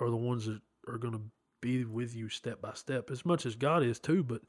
[0.00, 1.22] are the ones that are going to
[1.62, 4.22] be with you step by step, as much as God is too.
[4.22, 4.42] But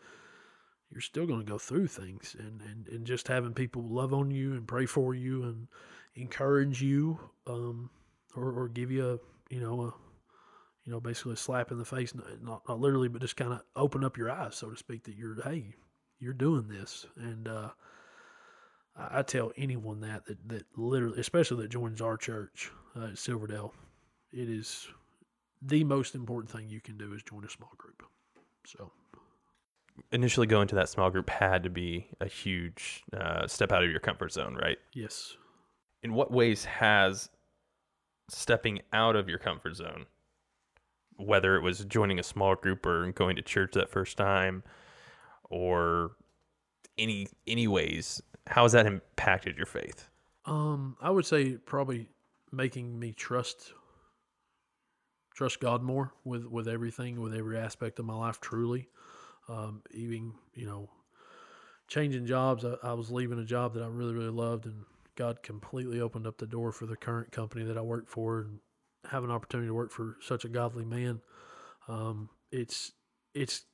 [0.91, 4.29] you're still going to go through things, and, and and just having people love on
[4.29, 5.67] you and pray for you and
[6.15, 7.89] encourage you, um,
[8.35, 9.93] or or give you a you know a
[10.83, 13.61] you know basically a slap in the face, not not literally, but just kind of
[13.77, 15.73] open up your eyes, so to speak, that you're hey
[16.19, 17.69] you're doing this, and uh,
[18.95, 23.17] I, I tell anyone that that that literally, especially that joins our church uh, at
[23.17, 23.73] Silverdale,
[24.31, 24.87] it is
[25.65, 28.03] the most important thing you can do is join a small group.
[28.65, 28.91] So
[30.11, 33.91] Initially, going to that small group had to be a huge uh, step out of
[33.91, 34.77] your comfort zone, right?
[34.93, 35.37] yes,
[36.01, 37.29] In what ways has
[38.27, 40.07] stepping out of your comfort zone,
[41.17, 44.63] whether it was joining a small group or going to church that first time,
[45.43, 46.11] or
[46.97, 50.09] any any ways, how has that impacted your faith?
[50.45, 52.09] Um, I would say probably
[52.51, 53.73] making me trust
[55.33, 58.39] trust God more with with everything, with every aspect of my life.
[58.39, 58.87] Truly,
[59.47, 60.89] um, even you know,
[61.87, 62.65] changing jobs.
[62.65, 64.83] I, I was leaving a job that I really really loved, and
[65.15, 68.59] God completely opened up the door for the current company that I work for, and
[69.09, 71.21] have an opportunity to work for such a godly man.
[71.87, 72.91] Um, it's
[73.33, 73.65] it's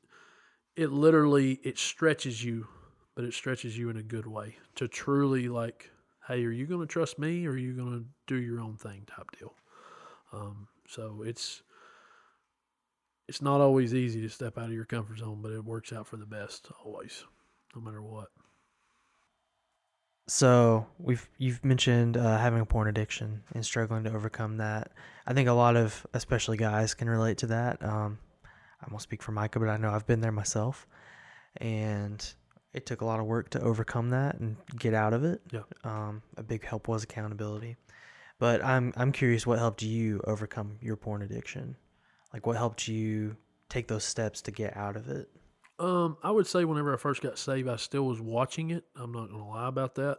[0.76, 2.68] it literally it stretches you,
[3.16, 5.92] but it stretches you in a good way to truly like
[6.30, 8.76] hey, are you going to trust me or are you going to do your own
[8.76, 9.56] thing type deal?
[10.32, 11.62] Um, so it's
[13.28, 16.08] it's not always easy to step out of your comfort zone, but it works out
[16.08, 17.24] for the best always,
[17.76, 18.30] no matter what.
[20.28, 24.92] So we've you've mentioned uh, having a porn addiction and struggling to overcome that.
[25.28, 27.84] I think a lot of, especially guys, can relate to that.
[27.84, 28.18] Um,
[28.82, 30.88] I won't speak for Micah, but I know I've been there myself,
[31.58, 32.34] and
[32.74, 35.42] it took a lot of work to overcome that and get out of it.
[35.52, 35.62] Yeah.
[35.84, 37.78] Um, a big help was accountability,
[38.40, 41.76] but I'm I'm curious what helped you overcome your porn addiction,
[42.34, 43.36] like what helped you
[43.68, 45.30] take those steps to get out of it.
[45.78, 48.86] Um, I would say whenever I first got saved, I still was watching it.
[48.96, 50.18] I'm not gonna lie about that.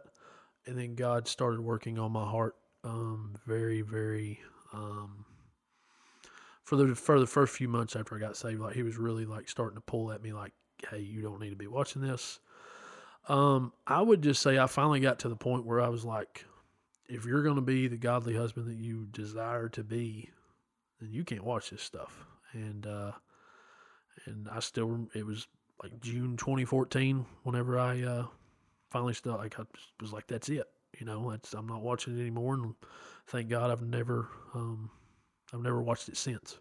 [0.65, 4.39] And then God started working on my heart, um, very, very,
[4.73, 5.25] um,
[6.63, 8.61] for the for the first few months after I got saved.
[8.61, 10.53] Like He was really like starting to pull at me, like,
[10.89, 12.39] "Hey, you don't need to be watching this."
[13.27, 16.45] Um, I would just say I finally got to the point where I was like,
[17.11, 20.29] if you're gonna be the godly husband that you desire to be,
[20.99, 22.25] then you can't watch this stuff.
[22.53, 23.11] And uh,
[24.25, 25.47] and I still it was
[25.83, 28.25] like June 2014 whenever I uh,
[28.91, 29.63] finally still like I
[29.99, 30.67] was like that's it
[30.99, 32.75] you know that's I'm not watching it anymore and
[33.27, 34.89] thank God I've never um,
[35.53, 36.59] I've never watched it since.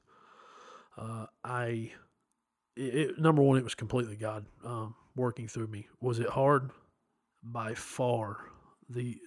[0.96, 1.92] Uh, I
[2.76, 5.88] it, it, number one it was completely God um, working through me.
[6.00, 6.70] Was it hard?
[7.42, 8.38] By far.
[8.88, 9.18] The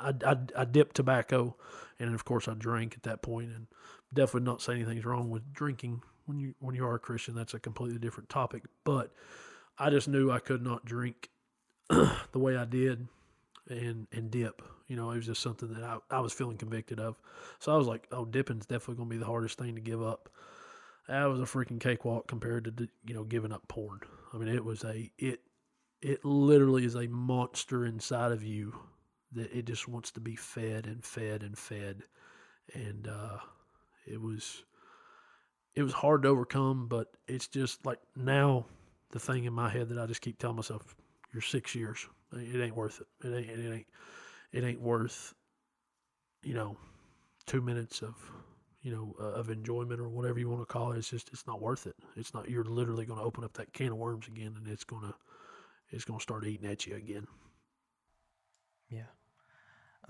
[0.00, 1.56] I, I, I dipped tobacco
[1.98, 3.66] and of course I drank at that point and
[4.12, 7.34] definitely not saying anything's wrong with drinking when you when you are a Christian.
[7.34, 8.64] That's a completely different topic.
[8.84, 9.12] But
[9.78, 11.30] I just knew I could not drink
[11.88, 13.08] the way I did
[13.68, 14.62] and and dip.
[14.88, 17.20] You know, it was just something that I, I was feeling convicted of.
[17.60, 20.30] So I was like, oh, dipping's definitely gonna be the hardest thing to give up.
[21.08, 24.00] That was a freaking cakewalk compared to you know giving up porn.
[24.32, 25.40] I mean, it was a it
[26.00, 28.74] it literally is a monster inside of you
[29.32, 32.02] that it just wants to be fed and fed and fed,
[32.74, 33.38] and uh,
[34.06, 34.64] it was
[35.74, 36.88] it was hard to overcome.
[36.88, 38.66] But it's just like now
[39.10, 40.94] the thing in my head that I just keep telling myself,
[41.32, 42.06] "You're six years.
[42.32, 43.26] It ain't worth it.
[43.26, 43.50] It ain't.
[43.50, 43.86] It ain't.
[44.52, 45.34] It ain't worth.
[46.42, 46.76] You know,
[47.46, 48.14] two minutes of."
[48.82, 50.96] You know, uh, of enjoyment or whatever you want to call it.
[50.96, 51.94] It's just, it's not worth it.
[52.16, 52.48] It's not.
[52.48, 55.14] You're literally going to open up that can of worms again, and it's going to,
[55.90, 57.26] it's going to start eating at you again.
[58.88, 59.02] Yeah.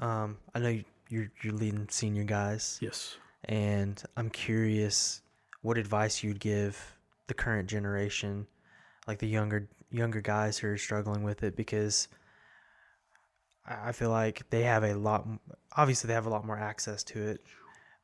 [0.01, 3.17] Um, I know you- you're you're leading senior guys, Yes.
[3.45, 5.23] and I'm curious
[5.63, 6.97] what advice you'd give
[7.27, 8.47] the current generation,
[9.07, 12.09] like the younger younger guys who are struggling with it, because
[13.67, 15.27] I I feel like they have a lot.
[15.77, 17.45] Obviously, they have a lot more access to it,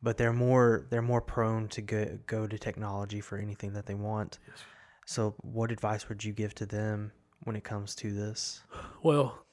[0.03, 3.95] but they're more they're more prone to go go to technology for anything that they
[3.95, 4.39] want.
[4.47, 4.59] Yes.
[5.07, 7.13] So, what advice would you give to them
[7.45, 8.63] when it comes to this?
[9.03, 9.47] Well,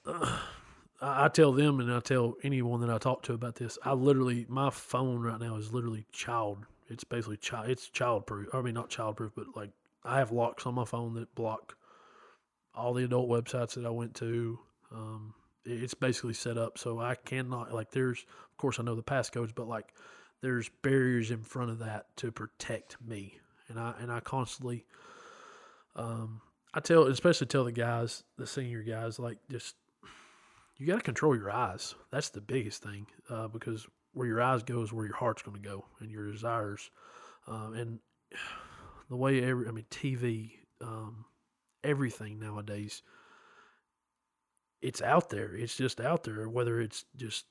[1.03, 3.77] I I tell them and I tell anyone that I talk to about this.
[3.83, 6.65] I literally, my phone right now is literally child.
[6.89, 7.69] It's basically child.
[7.69, 8.47] It's child proof.
[8.53, 9.71] I mean, not child proof, but like
[10.03, 11.75] I have locks on my phone that block
[12.75, 14.59] all the adult websites that I went to.
[14.91, 15.33] Um,
[15.65, 17.91] it- it's basically set up so I cannot like.
[17.91, 19.93] There's, of course, I know the passcodes, but like,
[20.41, 23.39] there's barriers in front of that to protect me,
[23.69, 24.85] and I and I constantly.
[25.95, 26.41] Um,
[26.73, 29.75] I tell, especially tell the guys, the senior guys, like just
[30.83, 31.95] you got to control your eyes.
[32.11, 35.55] That's the biggest thing uh, because where your eyes go is where your heart's going
[35.55, 36.91] to go and your desires.
[37.47, 37.99] Um, and
[39.09, 41.23] the way every, I mean, TV, um,
[41.85, 43.01] everything nowadays,
[44.81, 45.55] it's out there.
[45.55, 46.49] It's just out there.
[46.49, 47.45] Whether it's just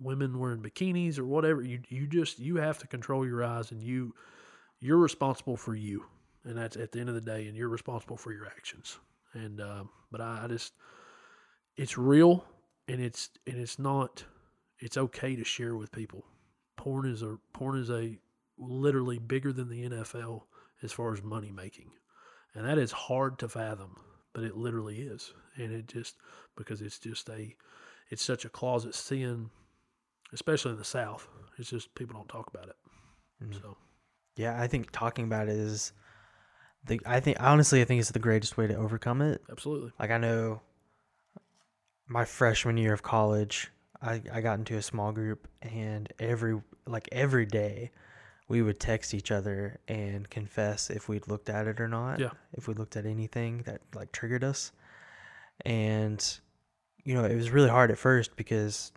[0.00, 3.80] women wearing bikinis or whatever, you you just you have to control your eyes and
[3.80, 4.12] you
[4.80, 6.04] you're responsible for you
[6.44, 8.98] and that's at the end of the day and you're responsible for your actions
[9.32, 10.72] and uh, but I, I just
[11.76, 12.44] it's real
[12.88, 14.24] and it's and it's not
[14.78, 16.24] it's okay to share with people.
[16.76, 18.18] Porn is a porn is a
[18.58, 20.42] literally bigger than the nfl
[20.82, 21.90] as far as money making.
[22.54, 23.96] And that is hard to fathom
[24.34, 25.32] but it literally is.
[25.56, 26.16] And it just
[26.56, 27.56] because it's just a
[28.10, 29.50] it's such a closet sin
[30.32, 31.28] especially in the south.
[31.58, 32.76] It's just people don't talk about it.
[33.42, 33.62] Mm.
[33.62, 33.76] so.
[34.36, 35.92] Yeah, I think talking about it is
[36.84, 39.40] the I think honestly I think it's the greatest way to overcome it.
[39.50, 39.92] absolutely.
[39.98, 40.60] Like I know
[42.08, 43.70] my freshman year of college,
[44.02, 47.90] I, I got into a small group and every like every day
[48.48, 52.20] we would text each other and confess if we'd looked at it or not.
[52.20, 52.30] Yeah.
[52.52, 54.72] If we looked at anything that like triggered us.
[55.64, 56.22] And
[57.04, 58.92] you know, it was really hard at first because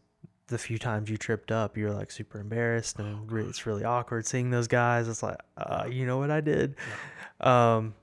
[0.47, 4.26] the few times you tripped up, you're like super embarrassed and re- it's really awkward
[4.26, 5.08] seeing those guys.
[5.08, 6.76] It's like, uh, you know what I did.
[7.41, 7.93] Um,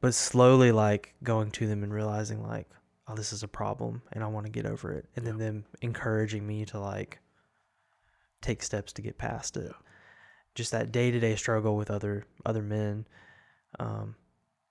[0.00, 2.68] but slowly like going to them and realizing like,
[3.08, 5.06] oh, this is a problem and I want to get over it.
[5.16, 7.20] And then them encouraging me to like
[8.42, 9.72] take steps to get past it.
[10.54, 13.06] Just that day to day struggle with other other men
[13.78, 14.14] um,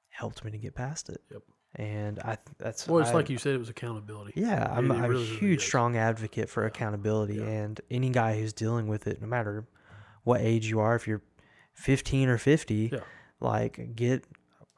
[0.09, 1.21] helped me to get past it.
[1.31, 1.41] Yep.
[1.77, 4.91] And I th- that's well it's I- like you said it was accountability yeah, I'm,
[4.91, 6.67] I'm really, a huge strong advocate for Yeah.
[6.67, 7.43] accountability, Yeah.
[7.43, 9.67] and any guy who's dealing with it, no matter
[10.23, 11.21] what age you are, if you're
[11.73, 12.99] 15 or 50, Yeah.
[13.41, 14.23] like get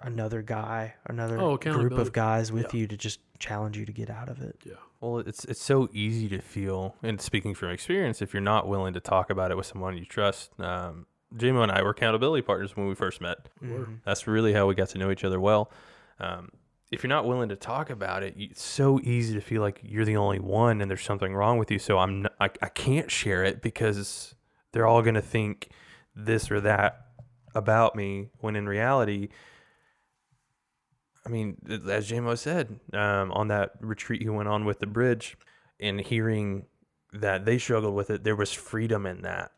[0.02, 2.82] another guy, another Oh, group of guys with Yeah.
[2.82, 4.58] you to just challenge you to get out of it.
[4.64, 8.68] yeah Well, it's it's so easy to feel, and speaking from experience, if you're not
[8.68, 10.60] willing to talk about it with someone you trust.
[10.60, 13.50] Um, JMO and I were accountability partners when we first met.
[13.62, 13.88] Word.
[13.88, 14.00] Mhm.
[14.06, 15.72] That's really how we got to know each other well.
[16.20, 16.50] Um,
[16.90, 20.06] if you're not willing to talk about it, it's so easy to feel like you're
[20.06, 21.80] the only one and there's something wrong with you.
[21.80, 24.36] So I'm not, I, I can't share it because
[24.72, 25.70] they're all going to think
[26.16, 27.08] this or that
[27.54, 28.30] about me.
[28.40, 29.28] When in reality,
[31.28, 35.38] I mean, as JMO said um, on that retreat he went on with the bridge,
[35.80, 36.66] and hearing
[37.14, 39.52] that they struggled with it, there was freedom in that.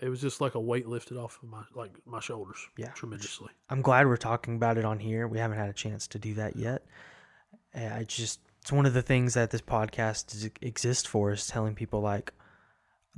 [0.00, 2.90] it was just like a weight lifted off of my like my shoulders Yeah.
[2.92, 5.26] tremendously I'm glad we're talking about it on here.
[5.26, 6.84] We haven't had a chance to do that yet.
[7.74, 11.74] Uh, I just it's one of the things that this podcast exists for is telling
[11.74, 12.32] people like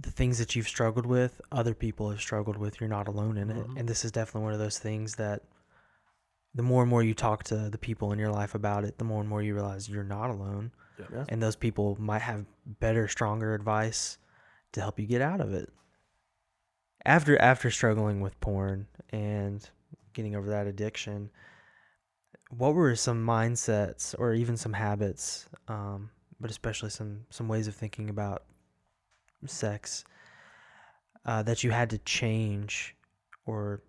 [0.00, 2.80] the things that you've struggled with, other people have struggled with.
[2.80, 3.78] You're not alone in it, Mhm.
[3.78, 5.42] and this is definitely one of those things that
[6.59, 9.04] the more and more you talk to the people in your life about it, the
[9.04, 11.06] more and more you realize you're not alone, yeah.
[11.14, 11.24] Yeah.
[11.28, 12.46] and those people might have
[12.80, 14.18] better, stronger advice
[14.72, 15.70] to help you get out of it.
[17.04, 19.70] After after struggling with porn and
[20.14, 21.30] getting over that addiction,
[22.50, 27.76] what were some mindsets or even some habits, um, but especially some some ways of
[27.76, 28.42] thinking about
[29.46, 30.02] sex
[31.24, 32.96] uh, that you had to change
[33.46, 33.80] or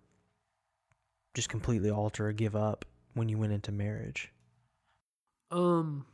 [1.34, 4.32] just completely alter or give up when you went into marriage?
[5.50, 6.06] Um,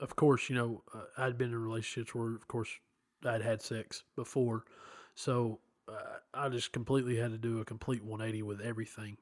[0.00, 2.70] of course, you know, uh, I'd been in relationships where, of course,
[3.24, 4.64] I'd had sex before,
[5.14, 9.16] so uh, I just completely had to do a complete 180 with everything,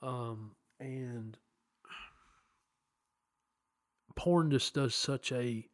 [0.00, 1.36] um, and
[4.14, 5.66] porn just does such a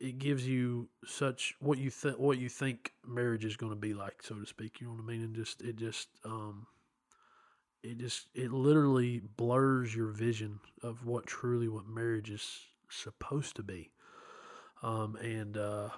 [0.00, 3.94] it, gives you such what you think what you think marriage is going to be
[3.94, 5.22] like so to speak you know what i mean?
[5.22, 6.66] And just it just um
[7.82, 13.62] it just it literally blurs your vision of what truly what marriage is supposed to
[13.62, 13.90] be.
[14.82, 15.88] Um and uh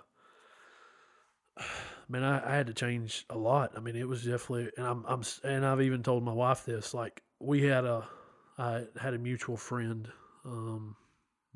[2.08, 3.72] man I, I had to change a lot.
[3.76, 6.94] I mean it was definitely and I'm I'm and I've even told my wife this
[6.94, 8.06] like we had a
[8.58, 10.08] i had a mutual friend
[10.44, 10.94] um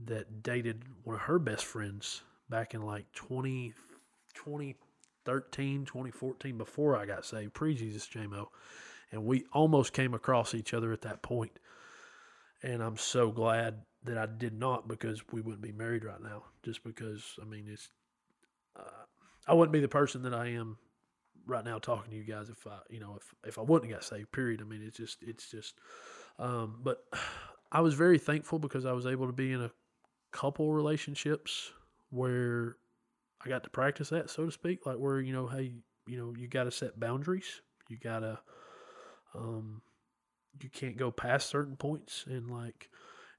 [0.04, 3.72] that dated one of her best friends back in like 20
[4.34, 8.46] 2013 2014 before i got saved pre-jesus jmo
[9.12, 11.58] and we almost came across each other at that point.
[12.62, 16.44] And i'm so glad that i did not because we wouldn't be married right now
[16.62, 17.88] just because i mean it's
[18.78, 19.04] uh,
[19.46, 20.78] i wouldn't be the person that i am
[21.46, 24.00] right now talking to you guys if i you know if if i wouldn't have
[24.00, 24.60] got saved period.
[24.60, 25.74] I mean it's just it's just
[26.38, 27.04] um but
[27.72, 29.70] i was very thankful because i was able to be in a
[30.30, 31.72] couple relationships
[32.16, 32.76] where
[33.44, 35.74] I got to practice that, so to speak, like where you know, hey,
[36.06, 37.60] you know, you got to set boundaries.
[37.88, 38.38] You got to,
[39.34, 39.82] um,
[40.60, 42.90] you can't go past certain points, and like,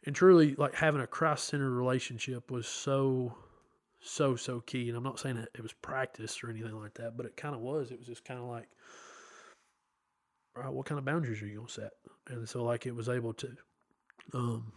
[0.06, 3.36] and truly, like having a Christ-centered relationship was so,
[4.00, 4.88] so, so key.
[4.88, 7.56] And I'm not saying that it was practice or anything like that, but it kind
[7.56, 7.92] of was.
[7.92, 8.70] It was just kind of like,
[10.56, 11.92] all right, what kind of boundaries are you gonna set?
[12.30, 13.50] And so, like, it was able to,
[14.34, 14.72] um,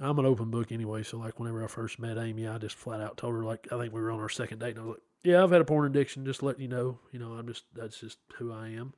[0.00, 1.02] I'm an open book anyway.
[1.02, 3.78] So like whenever I first met Amy, I just flat out told her like I
[3.78, 5.64] think we were on our second date, and I was like, "Yeah, I've had a
[5.64, 6.24] porn addiction.
[6.24, 6.98] Just letting you know.
[7.12, 8.94] You know, I'm just that's just who I am."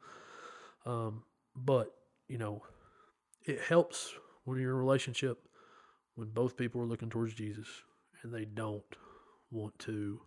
[0.87, 1.23] Um,
[1.57, 1.93] but
[2.29, 2.63] you know,
[3.45, 5.39] it helps when you're in a relationship
[6.15, 7.67] when both people are looking towards Jesus
[8.23, 8.85] and they don't
[9.51, 10.21] want to,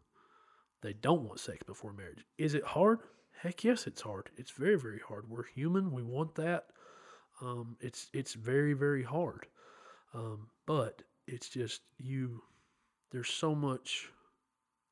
[0.81, 2.25] they don't want sex before marriage.
[2.37, 2.99] Is it hard?
[3.41, 4.29] Heck yes, it's hard.
[4.37, 5.29] It's very very hard.
[5.29, 5.91] We're human.
[5.91, 6.65] We want that.
[7.41, 9.47] Um, it's it's very very hard.
[10.15, 12.41] Um, but it's just you.
[13.11, 14.09] There's so much.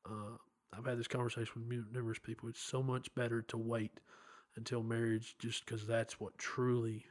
[0.09, 0.37] Uh,
[0.77, 2.49] I've had this conversation with numerous people.
[2.49, 3.99] It's so much better to wait
[4.55, 7.05] until marriage, just because that's what truly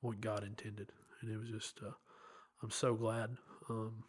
[0.00, 0.90] what God intended.
[1.20, 1.92] And it was just, uh,
[2.62, 3.30] I'm so glad
[3.70, 4.04] um,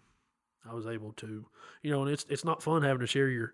[0.69, 1.45] I was able to,
[1.81, 3.53] you know, and it's it's not fun having to share your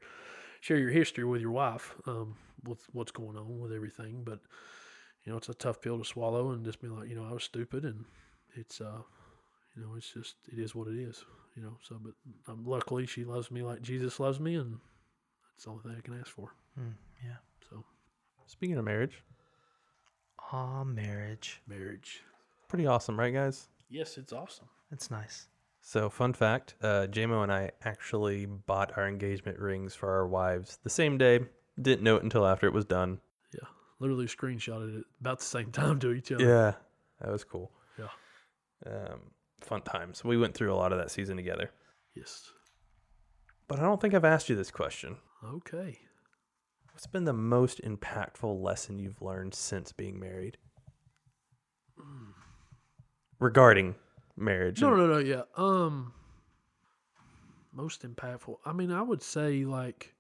[0.62, 4.40] share your history with your wife um, with what's going on with everything, but
[5.24, 7.34] you know, it's a tough pill to swallow and just be like, you know, I
[7.34, 8.06] was stupid and
[8.56, 9.02] it's uh
[9.76, 11.24] you know, it's just it is what it is.
[11.56, 12.14] You know, so but
[12.52, 14.80] um, luckily she loves me like Jesus loves me, and
[15.54, 16.54] that's the only thing I can ask for.
[16.80, 16.94] Mm,
[17.24, 17.36] yeah.
[17.70, 17.84] So
[18.48, 19.24] Speaking of marriage,
[20.52, 21.62] ah, marriage.
[21.68, 22.24] marriage,
[22.68, 23.68] pretty awesome, right, guys?
[23.90, 24.68] yes, it's awesome.
[24.92, 25.48] It's nice.
[25.84, 30.78] So, fun fact uh, JMO and I actually bought our engagement rings for our wives
[30.84, 31.40] the same day.
[31.82, 33.20] Didn't know it until after it was done.
[33.54, 33.68] Yeah,
[34.00, 36.44] literally screenshotted it about the same time to each other.
[36.46, 36.74] Yeah,
[37.20, 37.72] that was cool.
[37.98, 38.10] Yeah.
[38.86, 39.22] Um,
[39.66, 40.24] fun times.
[40.24, 41.72] We went through a lot of that season together.
[42.16, 42.44] Yes.
[43.68, 45.18] But I don't think I've asked you this question.
[45.44, 46.00] Okay.
[46.92, 50.58] What's been the most impactful lesson you've learned since being married?
[53.40, 53.96] Regarding
[54.38, 54.82] marriage.
[54.82, 55.18] No, and- no, no.
[55.20, 55.44] Yeah.
[55.56, 56.14] Um.
[57.74, 58.58] Most impactful.
[58.66, 60.14] I mean, I would say like,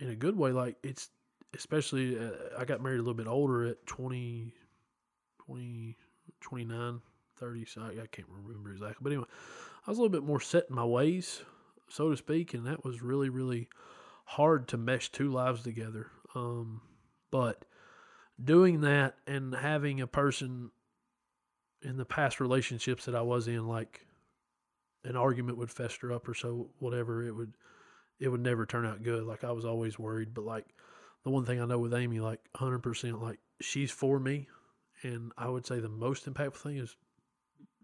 [0.00, 0.50] in a good way.
[0.50, 1.10] Like it's
[1.54, 4.52] especially uh, I got married a little bit older at 20,
[5.46, 5.96] 20
[6.40, 7.00] 29,
[7.36, 7.64] 30.
[7.64, 8.96] So I, I can't remember exactly.
[9.00, 9.28] But anyway,
[9.86, 11.42] I was a little bit more set in my ways,
[11.88, 13.68] so to speak, and that was really, really
[14.24, 16.08] hard to mesh two lives together.
[16.34, 16.80] Um,
[17.30, 17.64] but
[18.42, 20.70] doing that and having a person
[21.82, 24.04] in the past relationships that I was in, like
[25.04, 27.54] an argument would fester up or so, whatever, it would,
[28.18, 29.24] it would never turn out good.
[29.24, 30.66] Like I was always worried, but like
[31.22, 34.48] the one thing I know with Amy, like hundred percent, like she's for me,
[35.02, 36.96] and I would say the most impactful thing is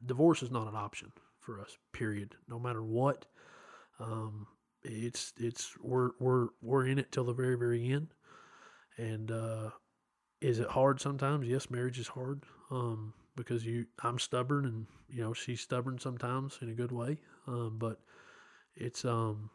[0.05, 1.77] divorce is not an option for us.
[1.93, 2.37] Period.
[2.49, 3.27] No matter what,
[4.01, 4.47] um,
[4.83, 8.09] it's it's we're we're we're in it till the very very end,
[8.97, 9.71] and uh,
[10.41, 11.47] is it hard sometimes?
[11.47, 12.45] Yes, marriage is hard.
[12.71, 17.19] Um, because you, I'm stubborn, and you know she's stubborn sometimes in a good way.
[17.47, 18.01] Um, but
[18.75, 19.51] it's um,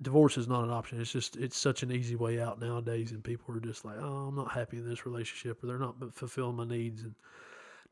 [0.00, 1.00] divorce is not an option.
[1.00, 4.28] It's just it's such an easy way out nowadays, and people are just like, oh,
[4.28, 7.14] I'm not happy in this relationship, or they're not fulfilling my needs, and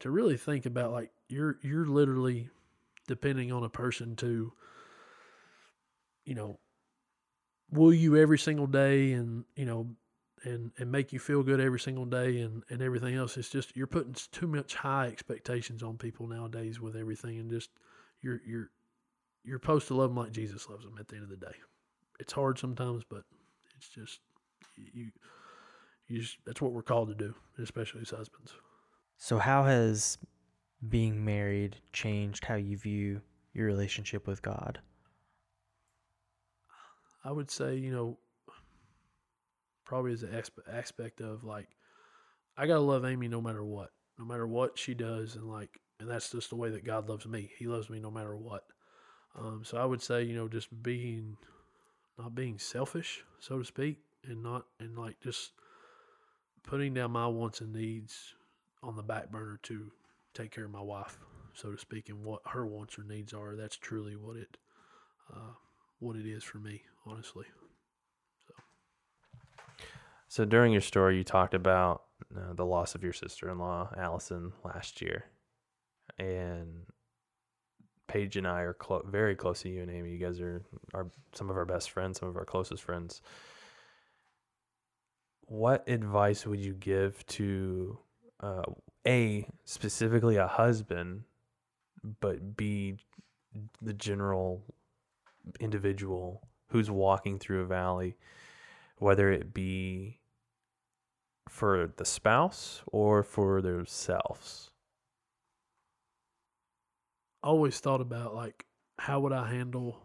[0.00, 2.48] to really think about like you're you're literally
[3.08, 4.52] depending on a person to,
[6.24, 6.58] you know,
[7.70, 9.88] will you every single day, and you know,
[10.44, 13.36] and and make you feel good every single day and and everything else.
[13.36, 17.70] It's just you're putting too much high expectations on people nowadays with everything, and just
[18.22, 18.70] you're you're
[19.44, 20.96] you're supposed to love them like Jesus loves them.
[21.00, 21.54] At the end of the day,
[22.20, 23.22] it's hard sometimes, but
[23.76, 24.20] it's just
[24.76, 25.10] you
[26.08, 28.54] you just that's what we're called to do, especially as husbands.
[29.18, 30.18] So, how has
[30.86, 33.22] being married changed how you view
[33.54, 34.80] your relationship with God?
[37.24, 38.18] I would say, you know,
[39.84, 41.68] probably as an aspect of like,
[42.56, 46.08] I gotta love Amy no matter what, no matter what she does, and like, and
[46.08, 47.50] that's just the way that God loves me.
[47.58, 48.64] He loves me no matter what.
[49.34, 51.36] Um, so I would say, you know, just being,
[52.18, 55.52] not being selfish, so to speak, and not, and like just
[56.62, 58.34] putting down my wants and needs
[58.82, 59.90] on the back burner to
[60.34, 61.18] take care of my wife,
[61.54, 63.54] so to speak, and what her wants or needs are.
[63.56, 64.56] That's truly what it,
[65.32, 65.54] uh,
[65.98, 67.46] what it is for me, honestly.
[70.28, 72.02] So during your story, you talked about
[72.36, 75.26] uh, the loss of your sister-in-law, Allison, last year,
[76.18, 76.84] and
[78.08, 80.10] Paige and I are clo- very close to you and Amy.
[80.10, 80.62] You guys are
[80.94, 83.20] are some of our best friends, some of our closest friends.
[85.48, 87.98] What advice would you give to
[88.40, 88.62] uh,
[89.06, 91.24] a specifically a husband,
[92.20, 92.96] but b
[93.80, 94.62] the general
[95.60, 98.16] individual who's walking through a valley,
[98.98, 100.20] whether it be
[101.48, 104.70] for the spouse or for themselves?
[107.46, 108.66] Always thought about like
[108.98, 109.98] how would I handle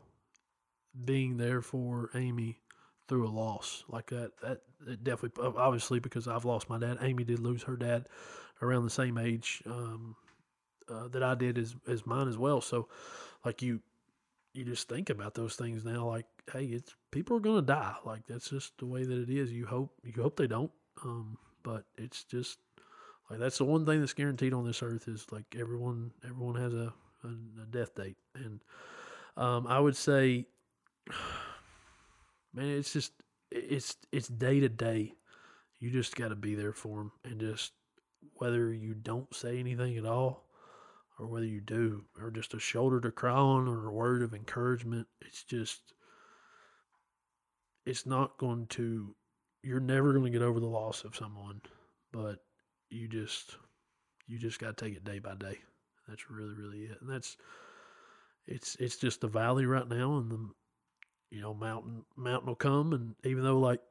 [1.05, 2.59] being there for Amy
[3.07, 4.31] through a loss like that.
[4.41, 6.97] That it definitely, obviously, because I've lost my dad.
[7.01, 8.07] Amy did lose her dad
[8.61, 10.15] around the same age um,
[10.89, 12.61] uh, that I did as as mine as well.
[12.61, 12.87] So,
[13.45, 13.81] like you,
[14.53, 16.07] you just think about those things now.
[16.07, 17.95] Like, hey, it's people are gonna die.
[18.05, 19.51] Like that's just the way that it is.
[19.51, 20.71] You hope you hope they don't.
[21.03, 22.59] Um, but it's just
[23.29, 26.73] like that's the one thing that's guaranteed on this earth is like everyone everyone has
[26.73, 26.93] a
[27.23, 28.59] a, a death date, and
[29.37, 30.47] um, I would say,
[32.53, 33.13] man, it's just
[33.51, 35.13] it's it's day to day.
[35.79, 37.71] You just got to be there for them, and just
[38.35, 40.45] whether you don't say anything at all,
[41.19, 44.33] or whether you do, or just a shoulder to cry on, or a word of
[44.33, 45.07] encouragement.
[45.21, 45.93] It's just
[47.85, 49.15] it's not going to.
[49.63, 51.61] You're never going to get over the loss of someone,
[52.11, 52.39] but
[52.89, 53.57] you just
[54.27, 55.59] you just got to take it day by day.
[56.07, 56.97] That's really, really it.
[57.01, 57.37] And that's
[58.47, 60.49] it's it's just a valley right now, and the
[61.29, 63.81] you know mountain mountain will come, and even though like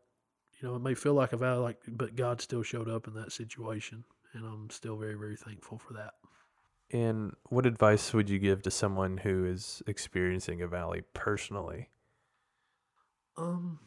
[0.61, 3.15] you know it may feel like a valley, like but God still showed up in
[3.15, 4.05] that situation,
[4.35, 6.13] and I'm still very very thankful for that.
[6.93, 11.89] And what advice would you give to someone who is experiencing a valley personally?
[13.37, 13.79] Um,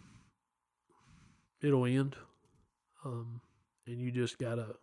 [1.61, 2.15] it'll end.
[3.03, 3.41] Um,
[3.85, 4.75] and you just gotta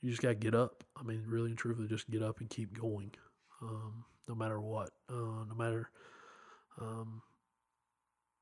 [0.00, 0.84] you just got to get up.
[0.96, 3.12] I mean, really and truthfully, just get up and keep going,
[3.62, 4.90] um, no matter what.
[5.08, 5.90] Uh, no matter,
[6.80, 7.22] um,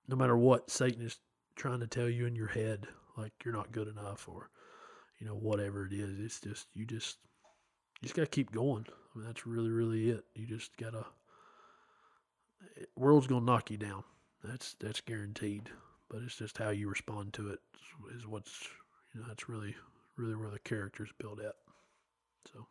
[0.09, 1.19] no matter what Satan is
[1.55, 2.87] trying to tell you in your head,
[3.17, 4.51] like you're not good enough, or
[5.19, 6.19] you know whatever it is.
[6.21, 7.17] It's just you just
[8.01, 8.87] you just got to keep going.
[8.89, 10.25] I mean, that's really really it.
[10.35, 11.07] You just gotta.
[12.97, 14.05] World's gonna knock you down.
[14.45, 15.71] That's that's guaranteed.
[16.09, 17.59] But it's just how you respond to it
[18.11, 18.69] is, is what's
[19.13, 19.75] you know that's really
[20.17, 21.55] really where the characters build at.
[22.53, 22.67] So.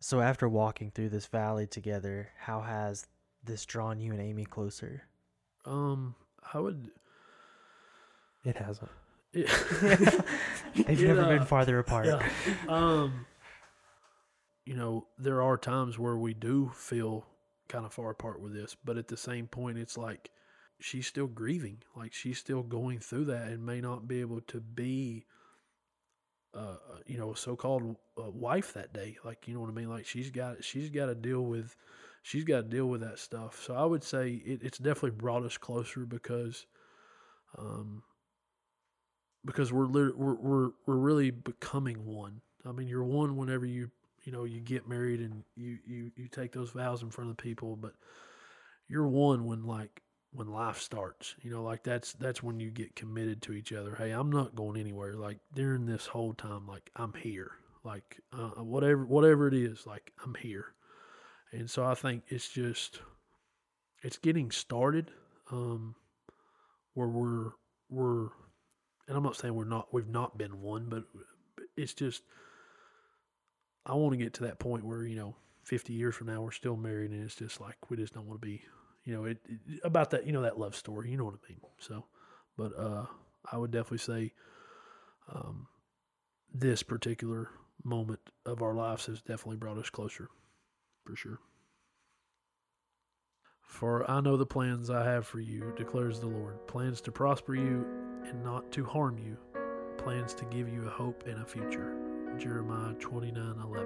[0.00, 3.06] So after walking through this valley together, how has
[3.42, 5.02] this drawn you and Amy closer?
[5.64, 6.14] Um,
[6.52, 6.90] I would.
[8.44, 8.90] It hasn't.
[9.32, 9.46] It,
[10.74, 12.06] They've it, never uh, been farther apart.
[12.06, 12.28] Yeah.
[12.68, 13.26] Um,
[14.64, 17.26] you know, there are times where we do feel
[17.68, 20.30] kind of far apart with this, but at the same point, it's like
[20.80, 21.78] she's still grieving.
[21.96, 25.24] Like she's still going through that and may not be able to be,
[26.54, 29.16] uh, you know, a so-called uh, wife that day.
[29.24, 29.90] Like you know what I mean.
[29.90, 31.76] Like she's got she's got to deal with
[32.26, 33.62] she's got to deal with that stuff.
[33.62, 36.66] So I would say it, it's definitely brought us closer because,
[37.56, 38.02] um,
[39.44, 42.40] because we're we're we're we're really becoming one.
[42.66, 43.90] I mean, you're one whenever you
[44.24, 47.36] you know you get married and you you you take those vows in front of
[47.36, 47.92] people, but
[48.88, 50.02] you're one when like
[50.32, 51.34] when life starts.
[51.42, 53.94] You know, like that's that's when you get committed to each other.
[53.96, 55.14] Hey, I'm not going anywhere.
[55.14, 57.52] Like during this whole time, like I'm here.
[57.84, 60.74] Like uh, whatever whatever it is, like I'm here.
[61.52, 63.00] And so I think it's just
[64.02, 65.10] it's getting started.
[65.50, 65.94] Um,
[66.94, 67.50] where we're
[67.88, 68.28] we're,
[69.06, 71.04] and I'm not saying we're not we've not been one, but
[71.76, 72.22] it's just
[73.84, 76.52] I want to get to that point where you know 50 years from now we're
[76.52, 78.62] still married and it's just like we just don't want to be
[79.06, 81.48] you know it, it, about that you know that love story you know what i
[81.48, 81.60] mean?
[81.78, 82.04] So
[82.58, 83.06] but uh
[83.50, 84.32] i would definitely say
[85.32, 85.68] um
[86.52, 87.48] this particular
[87.84, 90.28] moment of our lives has definitely brought us closer
[91.04, 91.38] for sure.
[93.62, 97.54] For i know the plans i have for you declares the lord plans to prosper
[97.54, 97.86] you
[98.28, 99.36] and not to harm you
[99.98, 101.96] plans to give you a hope and a future.
[102.38, 103.85] Jeremiah 29 11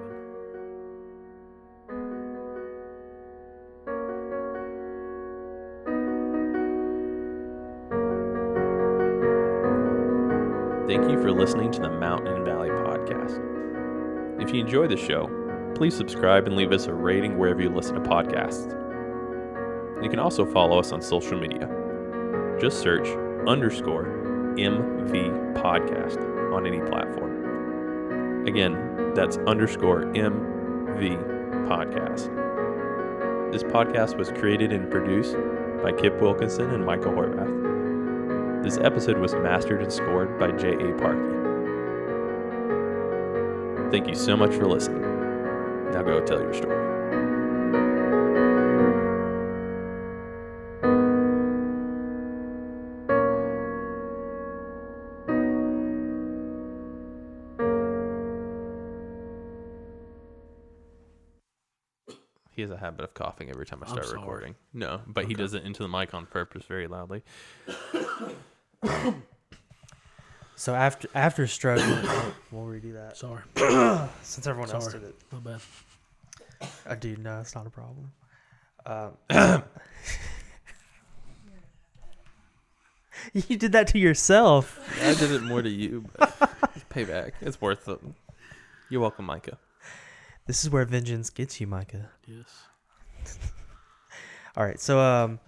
[10.90, 13.38] Thank you for listening to the Mountain and Valley Podcast.
[14.42, 15.30] If you enjoy the show,
[15.76, 18.72] please subscribe and leave us a rating wherever you listen to podcasts.
[20.02, 21.70] You can also follow us on social media.
[22.60, 23.06] Just search
[23.46, 24.06] underscore
[24.58, 26.18] MV Podcast
[26.52, 28.48] on any platform.
[28.48, 32.32] Again, that's underscore MV Podcast.
[33.52, 35.36] This podcast was created and produced
[35.84, 37.59] by Kip Wilkinson and Michael Horvath.
[38.62, 40.92] This episode was mastered and scored by J.A.
[40.98, 41.40] Parkey.
[43.90, 45.00] Thank you so much for listening.
[45.92, 46.76] Now go tell your story.
[62.52, 64.54] He has a habit of coughing every time I start recording.
[64.74, 67.22] No, but he does it into the mic on purpose very loudly.
[70.60, 73.40] So after after struggling, oh, we'll redo that Sorry,
[74.22, 75.14] since everyone else did it.
[75.32, 75.60] my bad.
[76.86, 78.12] Uh, dude, no, it's not a problem.
[78.84, 79.12] Um,
[83.32, 84.78] you did that to yourself.
[85.02, 86.34] I did it more to you, but
[86.74, 87.32] it's payback.
[87.40, 87.98] It's worth it.
[88.90, 89.56] You're welcome, Micah.
[90.46, 92.10] This is where vengeance gets you, Micah.
[92.26, 92.66] Yes.
[94.58, 95.40] All right, so um,